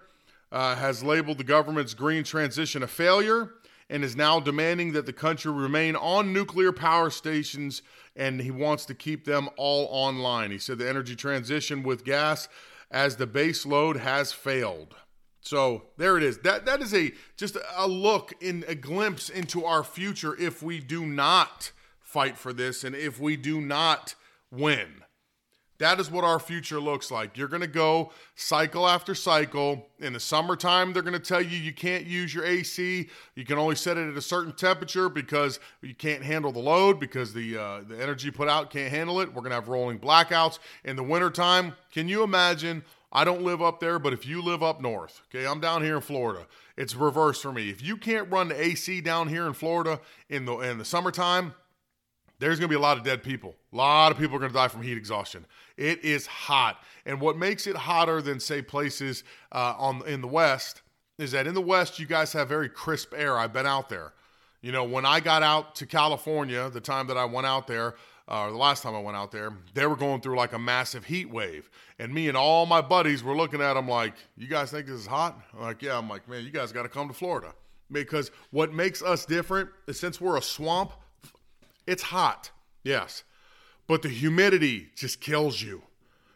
uh, 0.55 0.73
has 0.73 1.03
labeled 1.03 1.37
the 1.37 1.43
government's 1.43 1.93
green 1.93 2.23
transition 2.23 2.81
a 2.81 2.87
failure 2.87 3.51
and 3.89 4.05
is 4.05 4.15
now 4.15 4.39
demanding 4.39 4.93
that 4.93 5.05
the 5.05 5.11
country 5.11 5.51
remain 5.51 5.97
on 5.97 6.31
nuclear 6.31 6.71
power 6.71 7.09
stations 7.09 7.81
and 8.15 8.39
he 8.39 8.51
wants 8.51 8.85
to 8.85 8.95
keep 8.95 9.25
them 9.25 9.49
all 9.57 9.85
online. 9.91 10.51
He 10.51 10.57
said 10.57 10.77
the 10.77 10.87
energy 10.87 11.13
transition 11.13 11.83
with 11.83 12.05
gas 12.05 12.47
as 12.89 13.17
the 13.17 13.27
base 13.27 13.65
load 13.65 13.97
has 13.97 14.31
failed. 14.31 14.95
So 15.41 15.87
there 15.97 16.15
it 16.15 16.23
is. 16.23 16.37
That 16.39 16.65
that 16.65 16.81
is 16.81 16.93
a 16.93 17.11
just 17.35 17.57
a 17.75 17.87
look 17.87 18.33
in 18.39 18.63
a 18.65 18.75
glimpse 18.75 19.27
into 19.27 19.65
our 19.65 19.83
future 19.83 20.37
if 20.39 20.63
we 20.63 20.79
do 20.79 21.05
not 21.05 21.73
fight 21.99 22.37
for 22.37 22.53
this. 22.53 22.85
And 22.85 22.95
if 22.95 23.19
we 23.19 23.35
do 23.35 23.59
not 23.59 24.15
win, 24.49 25.03
that 25.77 25.99
is 25.99 26.09
what 26.09 26.23
our 26.23 26.39
future 26.39 26.79
looks 26.79 27.11
like. 27.11 27.37
You're 27.37 27.49
going 27.49 27.61
to 27.61 27.67
go 27.67 28.11
cycle 28.35 28.87
after 28.87 29.13
cycle. 29.13 29.87
In 29.99 30.13
the 30.13 30.19
summertime, 30.19 30.93
they're 30.93 31.01
going 31.01 31.13
to 31.13 31.19
tell 31.19 31.41
you 31.41 31.57
you 31.57 31.73
can't 31.73 32.05
use 32.05 32.33
your 32.33 32.45
AC. 32.45 33.09
You 33.35 33.45
can 33.45 33.57
only 33.57 33.75
set 33.75 33.97
it 33.97 34.09
at 34.09 34.15
a 34.15 34.21
certain 34.21 34.53
temperature 34.53 35.09
because 35.09 35.59
you 35.81 35.93
can't 35.93 36.23
handle 36.23 36.51
the 36.51 36.59
load 36.59 36.99
because 36.99 37.33
the 37.33 37.57
uh, 37.57 37.81
the 37.87 38.01
energy 38.01 38.31
put 38.31 38.47
out 38.47 38.69
can't 38.69 38.91
handle 38.91 39.19
it. 39.19 39.27
We're 39.27 39.41
going 39.41 39.51
to 39.51 39.55
have 39.55 39.67
rolling 39.67 39.99
blackouts 39.99 40.59
in 40.83 40.95
the 40.95 41.03
wintertime. 41.03 41.73
Can 41.91 42.07
you 42.07 42.23
imagine? 42.23 42.83
I 43.11 43.23
don't 43.23 43.43
live 43.43 43.61
up 43.61 43.79
there, 43.79 43.97
but 43.97 44.11
if 44.11 44.27
you 44.27 44.41
live 44.41 44.61
up 44.61 44.81
north, 44.81 45.21
okay, 45.29 45.47
I'm 45.47 45.61
down 45.61 45.81
here 45.81 45.95
in 45.95 46.01
Florida. 46.01 46.47
It's 46.75 46.95
reverse 46.95 47.41
for 47.41 47.53
me. 47.53 47.69
If 47.69 47.81
you 47.81 47.95
can't 47.95 48.29
run 48.29 48.49
the 48.49 48.61
AC 48.61 48.99
down 48.99 49.29
here 49.29 49.47
in 49.47 49.53
Florida 49.53 50.01
in 50.29 50.43
the 50.43 50.57
in 50.59 50.77
the 50.77 50.85
summertime, 50.85 51.53
there's 52.39 52.59
going 52.59 52.69
to 52.69 52.73
be 52.73 52.77
a 52.77 52.81
lot 52.81 52.97
of 52.97 53.03
dead 53.03 53.23
people. 53.23 53.55
A 53.73 53.75
lot 53.75 54.11
of 54.11 54.17
people 54.17 54.35
are 54.35 54.39
going 54.39 54.51
to 54.51 54.57
die 54.57 54.67
from 54.67 54.81
heat 54.81 54.97
exhaustion. 54.97 55.45
It 55.77 56.03
is 56.03 56.25
hot, 56.25 56.81
and 57.05 57.19
what 57.19 57.37
makes 57.37 57.67
it 57.67 57.75
hotter 57.75 58.21
than 58.21 58.39
say 58.39 58.61
places 58.61 59.23
uh, 59.51 59.75
on 59.77 60.05
in 60.07 60.21
the 60.21 60.27
West 60.27 60.81
is 61.17 61.31
that 61.31 61.47
in 61.47 61.53
the 61.53 61.61
West 61.61 61.99
you 61.99 62.05
guys 62.05 62.33
have 62.33 62.49
very 62.49 62.69
crisp 62.69 63.13
air. 63.15 63.37
I've 63.37 63.53
been 63.53 63.65
out 63.65 63.89
there. 63.89 64.13
You 64.61 64.71
know, 64.71 64.83
when 64.83 65.05
I 65.05 65.19
got 65.19 65.43
out 65.43 65.75
to 65.75 65.85
California, 65.85 66.69
the 66.69 66.81
time 66.81 67.07
that 67.07 67.17
I 67.17 67.25
went 67.25 67.45
out 67.45 67.67
there, 67.67 67.95
uh, 68.27 68.45
or 68.45 68.51
the 68.51 68.57
last 68.57 68.81
time 68.81 68.95
I 68.95 68.99
went 68.99 69.15
out 69.15 69.31
there, 69.31 69.53
they 69.73 69.85
were 69.85 69.95
going 69.95 70.21
through 70.21 70.37
like 70.37 70.53
a 70.53 70.59
massive 70.59 71.05
heat 71.05 71.29
wave. 71.29 71.69
And 71.99 72.13
me 72.13 72.27
and 72.27 72.35
all 72.35 72.65
my 72.65 72.81
buddies 72.81 73.23
were 73.23 73.35
looking 73.35 73.61
at 73.61 73.75
them 73.75 73.87
like, 73.87 74.13
You 74.35 74.47
guys 74.47 74.71
think 74.71 74.87
this 74.87 74.99
is 74.99 75.05
hot? 75.05 75.39
I'm 75.53 75.61
like, 75.61 75.81
yeah. 75.81 75.97
I'm 75.97 76.09
like, 76.09 76.27
Man, 76.27 76.43
you 76.43 76.49
guys 76.49 76.71
got 76.71 76.83
to 76.83 76.89
come 76.89 77.07
to 77.07 77.13
Florida. 77.13 77.53
Because 77.91 78.31
what 78.49 78.73
makes 78.73 79.03
us 79.03 79.25
different 79.25 79.69
is 79.87 79.99
since 79.99 80.19
we're 80.19 80.37
a 80.37 80.41
swamp, 80.41 80.93
it's 81.87 82.03
hot, 82.03 82.51
yes, 82.83 83.23
but 83.87 84.01
the 84.01 84.09
humidity 84.09 84.89
just 84.95 85.21
kills 85.21 85.61
you 85.61 85.83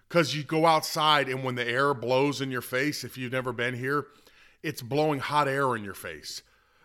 because 0.07 0.35
you 0.35 0.43
go 0.43 0.65
outside 0.65 1.29
and 1.29 1.43
when 1.43 1.55
the 1.55 1.67
air 1.67 1.93
blows 1.93 2.41
in 2.41 2.51
your 2.51 2.61
face, 2.61 3.03
if 3.03 3.17
you've 3.17 3.31
never 3.31 3.53
been 3.53 3.75
here, 3.75 4.07
it's 4.63 4.81
blowing 4.81 5.19
hot 5.19 5.47
air 5.47 5.75
in 5.75 5.83
your 5.83 5.93
face. 5.93 6.41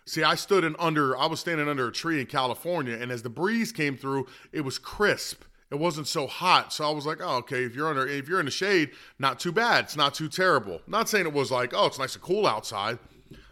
See, 0.06 0.22
I 0.22 0.34
stood 0.34 0.64
in 0.64 0.76
under, 0.78 1.16
I 1.16 1.26
was 1.26 1.40
standing 1.40 1.68
under 1.68 1.88
a 1.88 1.92
tree 1.92 2.20
in 2.20 2.26
California, 2.26 2.96
and 3.00 3.10
as 3.10 3.22
the 3.22 3.30
breeze 3.30 3.72
came 3.72 3.96
through, 3.96 4.26
it 4.52 4.60
was 4.60 4.78
crisp. 4.78 5.44
It 5.70 5.76
wasn't 5.76 6.06
so 6.06 6.26
hot, 6.26 6.72
so 6.72 6.86
I 6.86 6.92
was 6.92 7.06
like, 7.06 7.18
"Oh, 7.20 7.36
okay. 7.38 7.64
If 7.64 7.74
you're 7.74 7.88
under, 7.88 8.06
if 8.06 8.28
you're 8.28 8.38
in 8.38 8.44
the 8.44 8.52
shade, 8.52 8.90
not 9.18 9.40
too 9.40 9.50
bad. 9.50 9.84
It's 9.84 9.96
not 9.96 10.14
too 10.14 10.28
terrible." 10.28 10.82
not 10.86 11.08
saying 11.08 11.26
it 11.26 11.32
was 11.32 11.50
like, 11.50 11.72
"Oh, 11.74 11.86
it's 11.86 11.98
nice 11.98 12.14
and 12.14 12.22
cool 12.22 12.46
outside." 12.46 12.98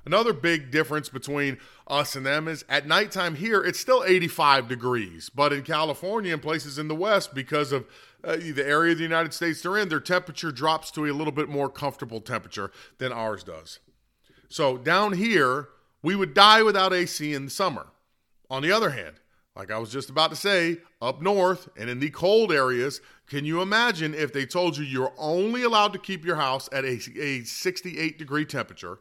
Another 0.04 0.32
big 0.32 0.70
difference 0.72 1.08
between 1.08 1.58
us 1.86 2.16
and 2.16 2.26
them 2.26 2.48
is 2.48 2.64
at 2.68 2.86
nighttime 2.86 3.36
here, 3.36 3.62
it's 3.62 3.78
still 3.78 4.02
85 4.04 4.66
degrees. 4.66 5.30
But 5.30 5.52
in 5.52 5.62
California 5.62 6.32
and 6.32 6.42
places 6.42 6.78
in 6.78 6.88
the 6.88 6.94
West, 6.94 7.34
because 7.34 7.70
of 7.70 7.86
uh, 8.24 8.36
the 8.36 8.66
area 8.66 8.92
of 8.92 8.98
the 8.98 9.04
United 9.04 9.32
States 9.32 9.62
they're 9.62 9.78
in, 9.78 9.88
their 9.88 10.00
temperature 10.00 10.50
drops 10.50 10.90
to 10.92 11.06
a 11.06 11.12
little 11.12 11.32
bit 11.32 11.48
more 11.48 11.68
comfortable 11.68 12.20
temperature 12.20 12.72
than 12.98 13.12
ours 13.12 13.44
does. 13.44 13.78
So 14.48 14.76
down 14.76 15.12
here, 15.12 15.68
we 16.02 16.16
would 16.16 16.34
die 16.34 16.62
without 16.62 16.92
AC 16.92 17.32
in 17.32 17.44
the 17.44 17.50
summer. 17.50 17.86
On 18.50 18.62
the 18.62 18.72
other 18.72 18.90
hand, 18.90 19.16
like 19.54 19.70
I 19.70 19.78
was 19.78 19.92
just 19.92 20.10
about 20.10 20.30
to 20.30 20.36
say, 20.36 20.78
up 21.00 21.22
north 21.22 21.68
and 21.76 21.88
in 21.88 22.00
the 22.00 22.10
cold 22.10 22.50
areas, 22.52 23.00
can 23.28 23.44
you 23.44 23.62
imagine 23.62 24.14
if 24.14 24.32
they 24.32 24.46
told 24.46 24.76
you 24.76 24.84
you're 24.84 25.14
only 25.16 25.62
allowed 25.62 25.92
to 25.92 25.98
keep 25.98 26.24
your 26.24 26.36
house 26.36 26.68
at 26.72 26.84
a, 26.84 26.98
a 27.20 27.44
68 27.44 28.18
degree 28.18 28.44
temperature? 28.44 28.98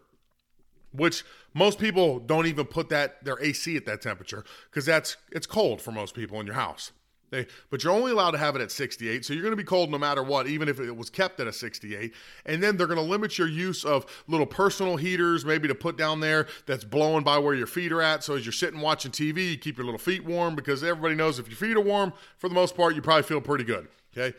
Which 0.92 1.24
most 1.54 1.80
people 1.80 2.20
don't 2.20 2.48
even 2.48 2.66
put 2.66 2.90
that 2.90 3.24
their 3.24 3.42
AC 3.42 3.76
at 3.76 3.86
that 3.86 4.02
temperature 4.02 4.44
because 4.70 4.86
that's 4.86 5.18
it's 5.32 5.48
cold 5.48 5.82
for 5.82 5.92
most 5.92 6.16
people 6.16 6.40
in 6.40 6.46
your 6.46 6.56
house. 6.56 6.92
They, 7.32 7.48
but 7.70 7.82
you're 7.82 7.94
only 7.94 8.12
allowed 8.12 8.32
to 8.32 8.38
have 8.38 8.58
it 8.58 8.62
at 8.62 8.72
68, 8.72 9.24
so 9.24 9.34
you're 9.34 9.42
going 9.42 9.54
to 9.54 9.58
be 9.58 9.64
cold 9.64 9.90
no 9.90 9.98
matter 9.98 10.22
what, 10.22 10.48
even 10.48 10.68
if 10.68 10.82
it 10.82 10.92
was 10.92 11.10
kept 11.10 11.40
at 11.40 11.48
a 11.48 11.54
68. 11.54 12.14
And 12.46 12.62
then 12.62 12.76
they're 12.76 12.88
going 12.88 13.00
to 13.00 13.06
limit 13.06 13.38
your 13.38 13.48
use 13.48 13.86
of 13.86 14.06
little 14.28 14.46
personal 14.46 14.98
heaters, 14.98 15.46
maybe 15.46 15.70
to 15.70 15.76
put 15.76 15.98
down 15.98 16.20
there 16.20 16.48
that's 16.66 16.84
blowing 16.84 17.24
by 17.24 17.38
where 17.38 17.56
your 17.56 17.68
feet 17.68 17.94
are 17.94 18.02
at. 18.02 18.26
So 18.26 18.36
as 18.36 18.46
you're 18.46 18.52
sitting 18.52 18.82
watching 18.82 19.14
TV, 19.14 19.52
you 19.52 19.58
keep 19.58 19.78
your 19.78 19.86
little 19.86 19.98
feet 19.98 20.26
warm 20.26 20.56
because 20.56 20.84
everybody 20.84 21.16
knows 21.16 21.40
if 21.40 21.48
your 21.48 21.56
feet 21.56 21.78
are 21.78 21.82
warm, 21.82 22.12
for 22.38 22.50
the 22.50 22.56
most 22.56 22.76
part, 22.76 22.96
you 22.96 23.02
probably 23.02 23.24
feel 23.24 23.40
pretty 23.40 23.64
good. 23.64 23.88
Okay, 24.16 24.36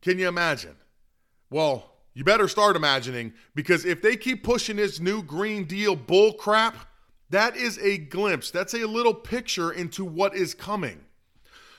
can 0.00 0.20
you 0.20 0.28
imagine? 0.28 0.76
Well, 1.50 1.90
you 2.20 2.24
better 2.24 2.48
start 2.48 2.76
imagining 2.76 3.32
because 3.54 3.86
if 3.86 4.02
they 4.02 4.14
keep 4.14 4.44
pushing 4.44 4.76
this 4.76 5.00
new 5.00 5.22
Green 5.22 5.64
Deal 5.64 5.96
bull 5.96 6.34
crap, 6.34 6.76
that 7.30 7.56
is 7.56 7.78
a 7.78 7.96
glimpse. 7.96 8.50
That's 8.50 8.74
a 8.74 8.86
little 8.86 9.14
picture 9.14 9.72
into 9.72 10.04
what 10.04 10.36
is 10.36 10.52
coming. 10.52 11.00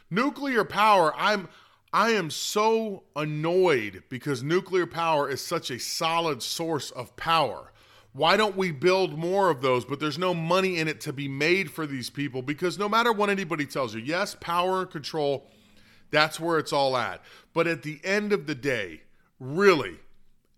Nuclear 0.10 0.63
power, 0.63 1.13
I'm 1.15 1.48
I 1.93 2.13
am 2.13 2.31
so 2.31 3.03
annoyed 3.15 4.01
because 4.10 4.41
nuclear 4.41 4.88
power 4.88 5.29
is 5.29 5.45
such 5.45 5.69
a 5.69 5.77
solid 5.77 6.41
source 6.41 6.89
of 6.89 7.15
power. 7.15 7.71
Why 8.12 8.36
don't 8.36 8.57
we 8.57 8.71
build 8.71 9.19
more 9.19 9.51
of 9.51 9.62
those? 9.62 9.86
But 9.86 10.00
there's 10.00 10.17
no 10.17 10.33
money 10.33 10.79
in 10.79 10.88
it 10.88 11.01
to 11.01 11.13
be 11.13 11.27
made 11.27 11.69
for 11.69 11.86
these 11.86 12.10
people 12.10 12.41
because 12.41 12.79
no 12.79 12.89
matter 12.89 13.13
what 13.13 13.29
anybody 13.29 13.67
tells 13.67 13.93
you, 13.93 14.01
yes, 14.01 14.36
power 14.41 14.81
and 14.81 14.89
control, 14.89 15.51
that's 16.10 16.39
where 16.39 16.57
it's 16.57 16.74
all 16.74 16.98
at. 16.98 17.21
But 17.53 17.67
at 17.67 17.83
the 17.83 18.00
end 18.03 18.33
of 18.33 18.48
the 18.48 18.55
day, 18.55 19.01
really, 19.39 20.00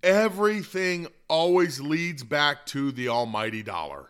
everything 0.04 1.08
always 1.28 1.80
leads 1.80 2.24
back 2.24 2.66
to 2.68 2.92
the 2.92 3.08
almighty 3.10 3.64
dollar. 3.64 4.10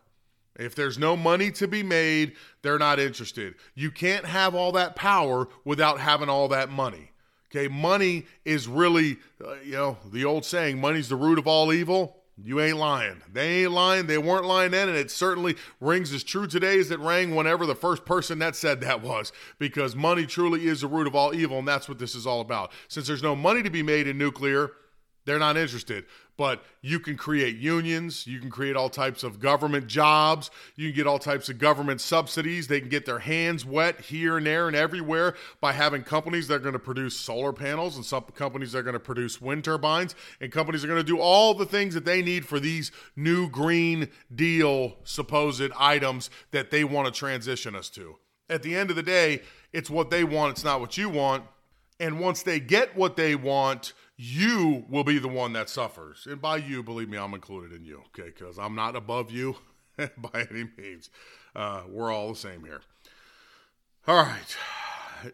If 0.56 0.76
there's 0.76 1.00
no 1.00 1.16
money 1.16 1.52
to 1.52 1.68
be 1.68 1.82
made, 1.82 2.34
they're 2.62 2.80
not 2.80 3.00
interested. 3.00 3.56
You 3.74 3.92
can't 3.92 4.26
have 4.26 4.54
all 4.54 4.72
that 4.74 4.96
power 4.96 5.48
without 5.64 6.00
having 6.00 6.30
all 6.30 6.48
that 6.50 6.70
money. 6.70 7.12
Okay, 7.56 7.68
money 7.68 8.26
is 8.46 8.68
really, 8.68 9.18
uh, 9.44 9.56
you 9.64 9.74
know, 9.74 9.98
the 10.12 10.26
old 10.26 10.44
saying, 10.44 10.82
money's 10.82 11.10
the 11.10 11.16
root 11.16 11.38
of 11.38 11.48
all 11.48 11.72
evil. 11.72 12.18
You 12.36 12.60
ain't 12.60 12.78
lying. 12.78 13.22
They 13.32 13.64
ain't 13.64 13.74
lying. 13.74 14.08
They 14.08 14.18
weren't 14.18 14.46
lying 14.46 14.72
then, 14.72 14.90
and 14.90 14.98
it 14.98 15.12
certainly 15.12 15.56
rings 15.80 16.12
as 16.12 16.24
true 16.24 16.48
today 16.48 16.80
as 16.80 16.90
it 16.90 17.00
rang 17.00 17.36
whenever 17.36 17.68
the 17.68 17.76
first 17.76 18.06
person 18.06 18.40
that 18.40 18.56
said 18.56 18.82
that 18.82 19.04
was, 19.04 19.32
because 19.60 19.96
money 19.96 20.26
truly 20.26 20.68
is 20.68 20.82
the 20.82 20.88
root 20.88 21.06
of 21.06 21.16
all 21.16 21.36
evil, 21.36 21.60
and 21.60 21.68
that's 21.68 21.88
what 21.88 22.00
this 22.00 22.16
is 22.16 22.26
all 22.26 22.42
about. 22.42 22.72
Since 22.88 23.06
there's 23.06 23.22
no 23.22 23.36
money 23.36 23.62
to 23.62 23.70
be 23.70 23.84
made 23.84 24.08
in 24.08 24.18
nuclear, 24.18 24.72
they're 25.26 25.40
not 25.40 25.58
interested. 25.58 26.06
But 26.36 26.64
you 26.82 27.00
can 27.00 27.16
create 27.16 27.58
unions, 27.58 28.26
you 28.26 28.40
can 28.40 28.50
create 28.50 28.76
all 28.76 28.90
types 28.90 29.24
of 29.24 29.40
government 29.40 29.86
jobs, 29.86 30.50
you 30.76 30.90
can 30.90 30.96
get 30.96 31.06
all 31.06 31.20
types 31.20 31.48
of 31.48 31.60
government 31.60 32.02
subsidies. 32.02 32.68
They 32.68 32.80
can 32.80 32.90
get 32.90 33.06
their 33.06 33.20
hands 33.20 33.64
wet 33.66 34.02
here 34.02 34.38
and 34.38 34.46
there 34.46 34.68
and 34.68 34.76
everywhere 34.76 35.36
by 35.62 35.74
having 35.74 36.02
companies 36.02 36.48
that 36.48 36.56
are 36.56 36.60
going 36.60 36.74
to 36.74 36.80
produce 36.80 37.16
solar 37.16 37.54
panels 37.54 37.98
and 37.98 38.06
some 38.06 38.24
companies 38.34 38.72
that 38.72 38.80
are 38.80 38.84
going 38.84 38.94
to 38.94 39.00
produce 39.00 39.40
wind 39.40 39.64
turbines 39.64 40.16
and 40.42 40.52
companies 40.52 40.84
are 40.84 40.88
going 40.88 41.00
to 41.00 41.04
do 41.04 41.20
all 41.20 41.54
the 41.54 41.68
things 41.68 41.94
that 41.94 42.06
they 42.06 42.24
need 42.24 42.48
for 42.48 42.60
these 42.60 42.92
new 43.16 43.48
green 43.48 44.10
deal 44.34 44.98
supposed 45.04 45.72
items 45.78 46.32
that 46.50 46.72
they 46.72 46.84
want 46.84 47.06
to 47.06 47.12
transition 47.18 47.76
us 47.76 47.90
to. 47.90 48.18
At 48.50 48.64
the 48.64 48.76
end 48.76 48.90
of 48.90 48.96
the 48.96 49.04
day, 49.04 49.42
it's 49.72 49.90
what 49.90 50.10
they 50.10 50.24
want, 50.24 50.52
it's 50.52 50.64
not 50.64 50.80
what 50.80 50.98
you 50.98 51.10
want. 51.10 51.44
And 52.00 52.20
once 52.20 52.44
they 52.44 52.60
get 52.60 52.96
what 52.96 53.16
they 53.16 53.36
want, 53.36 53.94
you 54.16 54.86
will 54.90 55.04
be 55.04 55.18
the 55.18 55.28
one 55.28 55.54
that 55.54 55.70
suffers. 55.70 56.28
And 56.30 56.42
by 56.42 56.58
you, 56.58 56.84
believe 56.84 57.10
me, 57.10 57.18
I'm 57.18 57.34
included 57.34 57.74
in 57.74 57.86
you, 57.86 58.04
okay? 58.08 58.30
Because 58.30 58.60
I'm 58.60 58.76
not 58.76 58.96
above 58.96 59.32
you 59.32 59.58
by 59.98 60.48
any 60.50 60.70
means. 60.78 61.10
Uh, 61.56 61.84
we're 61.90 62.12
all 62.12 62.30
the 62.30 62.40
same 62.40 62.64
here. 62.64 62.82
All 64.08 64.24
right. 64.24 64.58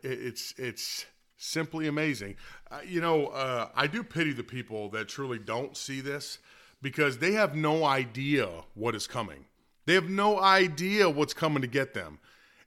It's, 0.03 0.53
it's 0.57 1.05
simply 1.37 1.87
amazing. 1.87 2.35
Uh, 2.69 2.79
you 2.85 3.01
know, 3.01 3.27
uh, 3.27 3.69
I 3.75 3.87
do 3.87 4.03
pity 4.03 4.33
the 4.33 4.43
people 4.43 4.89
that 4.89 5.07
truly 5.07 5.39
don't 5.39 5.75
see 5.75 6.01
this 6.01 6.39
because 6.81 7.17
they 7.17 7.33
have 7.33 7.55
no 7.55 7.83
idea 7.83 8.47
what 8.75 8.95
is 8.95 9.07
coming. 9.07 9.45
They 9.85 9.95
have 9.95 10.09
no 10.09 10.39
idea 10.39 11.09
what's 11.09 11.33
coming 11.33 11.61
to 11.61 11.67
get 11.67 11.93
them. 11.93 12.19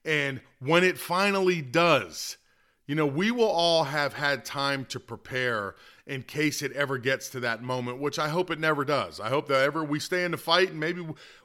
And 0.04 0.40
when 0.59 0.83
it 0.83 0.99
finally 0.99 1.62
does, 1.62 2.37
you 2.93 2.97
know, 2.97 3.07
we 3.07 3.31
will 3.31 3.49
all 3.49 3.85
have 3.85 4.13
had 4.13 4.45
time 4.45 4.85
to 4.85 5.01
prepare 5.01 5.77
in 6.07 6.23
case 6.23 6.61
it 6.61 6.73
ever 6.73 6.99
gets 6.99 7.31
to 7.31 7.41
that 7.41 7.63
moment, 7.63 7.99
which 7.99 8.19
I 8.19 8.29
hope 8.29 8.51
it 8.51 8.61
never 8.61 8.85
does. 8.85 9.19
I 9.19 9.31
hope 9.31 9.49
that 9.49 9.63
ever 9.63 9.83
we 9.83 9.99
stay 9.99 10.25
in 10.25 10.33
the 10.33 10.37
fight 10.37 10.73
and 10.73 10.79
maybe 10.79 11.03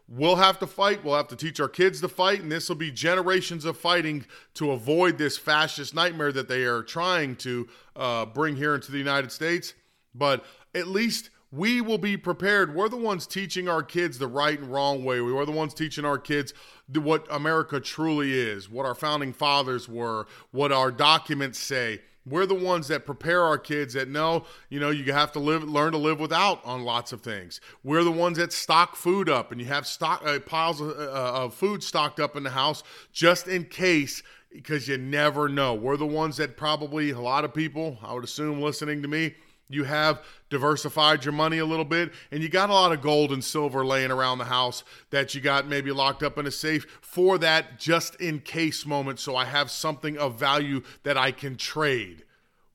we'll 0.10 0.36
have 0.36 0.60
to 0.60 0.68
fight. 0.68 1.06
We'll 1.06 1.16
have 1.16 1.30
to 1.30 1.38
teach 1.38 1.62
our 1.62 1.70
kids 1.70 2.02
to 2.02 2.10
fight, 2.10 2.42
and 2.42 2.52
this 2.52 2.68
will 2.68 2.76
be 2.76 2.92
generations 2.92 3.64
of 3.64 3.78
fighting 3.78 4.26
to 4.56 4.72
avoid 4.72 5.18
this 5.18 5.38
fascist 5.38 5.96
nightmare 5.96 6.34
that 6.34 6.50
they 6.50 6.66
are 6.66 6.84
trying 6.84 7.38
to 7.38 7.70
uh, 7.96 8.26
bring 8.26 8.58
here 8.58 8.76
into 8.76 8.92
the 8.92 8.98
United 8.98 9.32
States. 9.32 9.74
But 10.14 10.44
at 10.76 10.88
least 10.88 11.30
we 11.52 11.82
will 11.82 11.98
be 11.98 12.18
prepared. 12.18 12.76
We're 12.76 12.90
the 12.90 12.98
ones 12.98 13.26
teaching 13.26 13.70
our 13.70 13.84
kids 13.84 14.20
the 14.20 14.28
right 14.28 14.60
and 14.60 14.72
wrong 14.72 15.04
way. 15.04 15.22
We 15.22 15.36
are 15.38 15.46
the 15.46 15.52
ones 15.52 15.74
teaching 15.74 16.06
our 16.06 16.18
kids 16.18 16.54
what 16.94 17.26
America 17.30 17.80
truly 17.80 18.34
is, 18.34 18.70
what 18.70 18.86
our 18.86 18.96
founding 18.96 19.34
fathers 19.34 19.88
were, 19.88 20.28
what 20.52 20.72
our 20.72 20.92
documents 20.92 21.60
say. 21.60 22.02
We're 22.26 22.46
the 22.46 22.56
ones 22.56 22.90
that 22.90 23.06
prepare 23.06 23.44
our 23.44 23.58
kids 23.58 23.94
that 23.94 24.10
know, 24.10 24.44
you 24.70 24.82
know, 24.82 24.90
you 24.90 25.14
have 25.14 25.32
to 25.32 25.40
live, 25.40 25.64
learn 25.64 25.94
to 25.94 25.98
live 25.98 26.20
without 26.20 26.60
on 26.66 26.84
lots 26.84 27.14
of 27.14 27.22
things. 27.22 27.62
We're 27.86 28.04
the 28.04 28.12
ones 28.12 28.38
that 28.38 28.52
stock 28.52 28.98
food 28.98 29.30
up, 29.30 29.54
and 29.54 29.62
you 29.62 29.68
have 29.68 29.88
stock 29.88 30.24
uh, 30.26 30.40
piles 30.40 30.82
of, 30.82 30.90
uh, 30.90 31.12
of 31.12 31.54
food 31.54 31.82
stocked 31.82 32.20
up 32.20 32.36
in 32.36 32.44
the 32.44 32.50
house 32.50 32.84
just 33.14 33.48
in 33.48 33.64
case, 33.64 34.24
because 34.52 34.90
you 34.90 34.98
never 34.98 35.48
know. 35.48 35.74
We're 35.74 35.96
the 35.96 36.06
ones 36.06 36.36
that 36.38 36.58
probably 36.58 37.12
a 37.12 37.20
lot 37.22 37.46
of 37.46 37.54
people, 37.54 37.98
I 38.04 38.14
would 38.14 38.26
assume, 38.26 38.62
listening 38.62 39.02
to 39.04 39.08
me, 39.08 39.36
you 39.70 39.84
have 39.84 40.24
diversified 40.50 41.26
your 41.26 41.34
money 41.34 41.58
a 41.58 41.66
little 41.66 41.86
bit 41.86 42.12
and 42.32 42.42
you 42.42 42.50
got 42.50 42.70
a 42.70 42.74
lot 42.74 42.92
of 42.92 43.02
gold 43.02 43.32
and 43.32 43.44
silver 43.44 43.86
laying 43.86 44.12
around 44.12 44.38
the 44.38 44.46
house 44.46 44.84
that 45.10 45.36
you 45.36 45.42
got 45.42 45.68
maybe 45.68 45.92
locked 45.92 46.24
up 46.24 46.38
in 46.38 46.48
a 46.48 46.52
safe 46.52 46.86
for 47.02 47.38
that 47.38 47.78
just 47.80 48.16
in 48.16 48.40
case 48.40 48.86
moment 48.86 49.20
so 49.20 49.36
I 49.36 49.46
have 49.46 49.70
something 49.70 50.18
of 50.18 50.40
value 50.40 50.82
that 51.04 51.18
I 51.18 51.32
can 51.32 51.58
trade. 51.58 52.24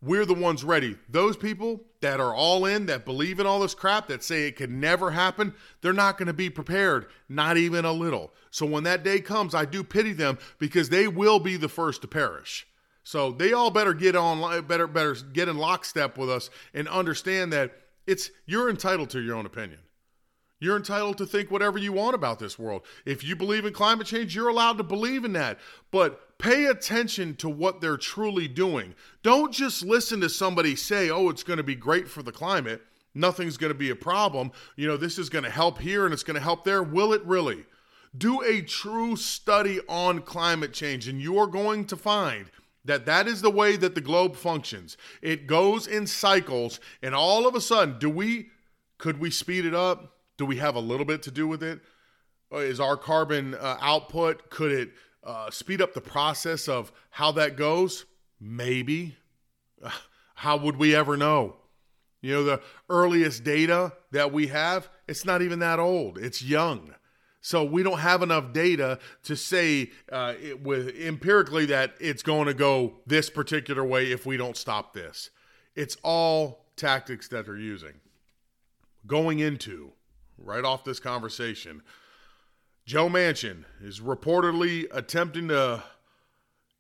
We're 0.02 0.26
the 0.26 0.34
ones 0.34 0.64
ready. 0.64 0.96
Those 1.08 1.36
people 1.36 1.84
that 2.00 2.18
are 2.18 2.34
all 2.34 2.66
in, 2.66 2.86
that 2.86 3.04
believe 3.04 3.38
in 3.38 3.46
all 3.46 3.60
this 3.60 3.74
crap, 3.74 4.08
that 4.08 4.24
say 4.24 4.48
it 4.48 4.56
could 4.56 4.70
never 4.70 5.12
happen, 5.12 5.54
they're 5.80 5.92
not 5.92 6.18
going 6.18 6.26
to 6.26 6.32
be 6.32 6.50
prepared, 6.50 7.06
not 7.28 7.56
even 7.56 7.84
a 7.84 7.92
little. 7.92 8.32
So 8.50 8.66
when 8.66 8.82
that 8.82 9.04
day 9.04 9.20
comes, 9.20 9.54
I 9.54 9.64
do 9.64 9.84
pity 9.84 10.12
them 10.12 10.38
because 10.58 10.88
they 10.88 11.06
will 11.06 11.38
be 11.38 11.56
the 11.56 11.68
first 11.68 12.02
to 12.02 12.08
perish. 12.08 12.66
So 13.04 13.32
they 13.32 13.52
all 13.52 13.70
better 13.70 13.94
get 13.94 14.14
on, 14.14 14.64
better, 14.66 14.86
better 14.86 15.14
get 15.14 15.48
in 15.48 15.58
lockstep 15.58 16.16
with 16.16 16.30
us 16.30 16.50
and 16.72 16.88
understand 16.88 17.52
that 17.52 17.72
it's 18.06 18.30
you're 18.46 18.70
entitled 18.70 19.10
to 19.10 19.20
your 19.20 19.36
own 19.36 19.46
opinion. 19.46 19.80
You're 20.60 20.76
entitled 20.76 21.18
to 21.18 21.26
think 21.26 21.50
whatever 21.50 21.76
you 21.76 21.92
want 21.92 22.14
about 22.14 22.38
this 22.38 22.56
world. 22.56 22.82
If 23.04 23.24
you 23.24 23.34
believe 23.34 23.64
in 23.64 23.72
climate 23.72 24.06
change, 24.06 24.36
you're 24.36 24.48
allowed 24.48 24.78
to 24.78 24.84
believe 24.84 25.24
in 25.24 25.32
that. 25.32 25.58
But 25.90 26.38
pay 26.38 26.66
attention 26.66 27.34
to 27.36 27.48
what 27.48 27.80
they're 27.80 27.96
truly 27.96 28.46
doing. 28.46 28.94
Don't 29.24 29.52
just 29.52 29.84
listen 29.84 30.20
to 30.20 30.28
somebody 30.28 30.76
say, 30.76 31.10
oh, 31.10 31.30
it's 31.30 31.42
going 31.42 31.56
to 31.56 31.64
be 31.64 31.74
great 31.74 32.08
for 32.08 32.22
the 32.22 32.30
climate. 32.30 32.80
Nothing's 33.12 33.56
going 33.56 33.72
to 33.72 33.78
be 33.78 33.90
a 33.90 33.96
problem. 33.96 34.52
You 34.76 34.86
know, 34.86 34.96
this 34.96 35.18
is 35.18 35.28
going 35.28 35.44
to 35.44 35.50
help 35.50 35.80
here 35.80 36.04
and 36.04 36.14
it's 36.14 36.22
going 36.22 36.36
to 36.36 36.40
help 36.40 36.62
there. 36.62 36.82
Will 36.82 37.12
it 37.12 37.24
really? 37.24 37.66
Do 38.16 38.42
a 38.42 38.60
true 38.60 39.16
study 39.16 39.80
on 39.88 40.20
climate 40.20 40.72
change, 40.72 41.08
and 41.08 41.20
you 41.20 41.38
are 41.38 41.46
going 41.46 41.86
to 41.86 41.96
find 41.96 42.50
that 42.84 43.06
that 43.06 43.26
is 43.26 43.42
the 43.42 43.50
way 43.50 43.76
that 43.76 43.94
the 43.94 44.00
globe 44.00 44.36
functions. 44.36 44.96
It 45.20 45.46
goes 45.46 45.86
in 45.86 46.06
cycles 46.06 46.80
and 47.02 47.14
all 47.14 47.46
of 47.46 47.54
a 47.54 47.60
sudden 47.60 47.98
do 47.98 48.10
we 48.10 48.48
could 48.98 49.18
we 49.18 49.30
speed 49.30 49.64
it 49.64 49.74
up? 49.74 50.16
Do 50.36 50.46
we 50.46 50.56
have 50.56 50.74
a 50.74 50.80
little 50.80 51.06
bit 51.06 51.22
to 51.24 51.30
do 51.30 51.46
with 51.46 51.62
it? 51.62 51.80
Uh, 52.52 52.72
our 52.82 52.96
carbon 52.96 53.54
uh, 53.54 53.78
output 53.80 54.50
could 54.50 54.72
it 54.72 54.90
uh, 55.24 55.50
speed 55.50 55.80
up 55.80 55.94
the 55.94 56.00
process 56.00 56.68
of 56.68 56.92
how 57.10 57.32
that 57.32 57.56
goes? 57.56 58.04
Maybe. 58.40 59.16
How 60.34 60.56
would 60.56 60.76
we 60.76 60.92
ever 60.92 61.16
know? 61.16 61.54
You 62.20 62.32
know 62.32 62.42
the 62.42 62.62
earliest 62.88 63.44
data 63.44 63.92
that 64.10 64.32
we 64.32 64.48
have 64.48 64.88
it's 65.06 65.24
not 65.24 65.40
even 65.40 65.60
that 65.60 65.78
old. 65.78 66.18
It's 66.18 66.42
young 66.42 66.94
so 67.42 67.64
we 67.64 67.82
don't 67.82 67.98
have 67.98 68.22
enough 68.22 68.52
data 68.52 69.00
to 69.24 69.36
say 69.36 69.90
uh, 70.10 70.34
it, 70.40 70.62
with 70.62 70.96
empirically 70.96 71.66
that 71.66 71.94
it's 72.00 72.22
going 72.22 72.46
to 72.46 72.54
go 72.54 73.00
this 73.04 73.28
particular 73.28 73.84
way 73.84 74.12
if 74.12 74.24
we 74.24 74.36
don't 74.36 74.56
stop 74.56 74.94
this. 74.94 75.30
It's 75.74 75.96
all 76.04 76.66
tactics 76.76 77.28
that 77.28 77.44
they're 77.46 77.58
using. 77.58 77.94
Going 79.06 79.40
into 79.40 79.90
right 80.38 80.64
off 80.64 80.84
this 80.84 81.00
conversation, 81.00 81.82
Joe 82.86 83.08
Manchin 83.08 83.64
is 83.82 83.98
reportedly 83.98 84.86
attempting 84.92 85.48
to 85.48 85.82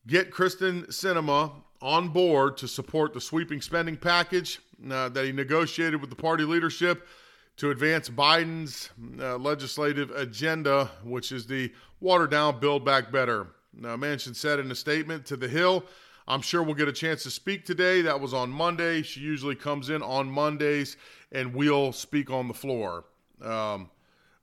get 0.06 0.30
Kyrsten 0.30 0.86
Sinema 0.88 1.52
on 1.80 2.08
board 2.08 2.56
to 2.58 2.68
support 2.68 3.12
the 3.12 3.20
sweeping 3.20 3.60
spending 3.60 3.96
package 3.96 4.60
uh, 4.88 5.08
that 5.08 5.24
he 5.24 5.32
negotiated 5.32 6.00
with 6.00 6.10
the 6.10 6.16
party 6.16 6.44
leadership 6.44 7.06
to 7.56 7.70
advance 7.70 8.08
Biden's 8.08 8.90
uh, 9.20 9.36
legislative 9.36 10.10
agenda, 10.10 10.90
which 11.04 11.32
is 11.32 11.46
the 11.46 11.72
water 12.00 12.26
down, 12.26 12.60
build 12.60 12.84
back 12.84 13.12
better. 13.12 13.48
Now, 13.74 13.96
Manchin 13.96 14.34
said 14.34 14.58
in 14.58 14.70
a 14.70 14.74
statement 14.74 15.26
to 15.26 15.36
The 15.36 15.48
Hill, 15.48 15.84
I'm 16.28 16.40
sure 16.40 16.62
we'll 16.62 16.74
get 16.74 16.88
a 16.88 16.92
chance 16.92 17.22
to 17.24 17.30
speak 17.30 17.64
today. 17.64 18.02
That 18.02 18.20
was 18.20 18.32
on 18.32 18.50
Monday. 18.50 19.02
She 19.02 19.20
usually 19.20 19.54
comes 19.54 19.90
in 19.90 20.02
on 20.02 20.30
Mondays, 20.30 20.96
and 21.32 21.54
we'll 21.54 21.92
speak 21.92 22.30
on 22.30 22.48
the 22.48 22.54
floor. 22.54 23.04
Um, 23.40 23.90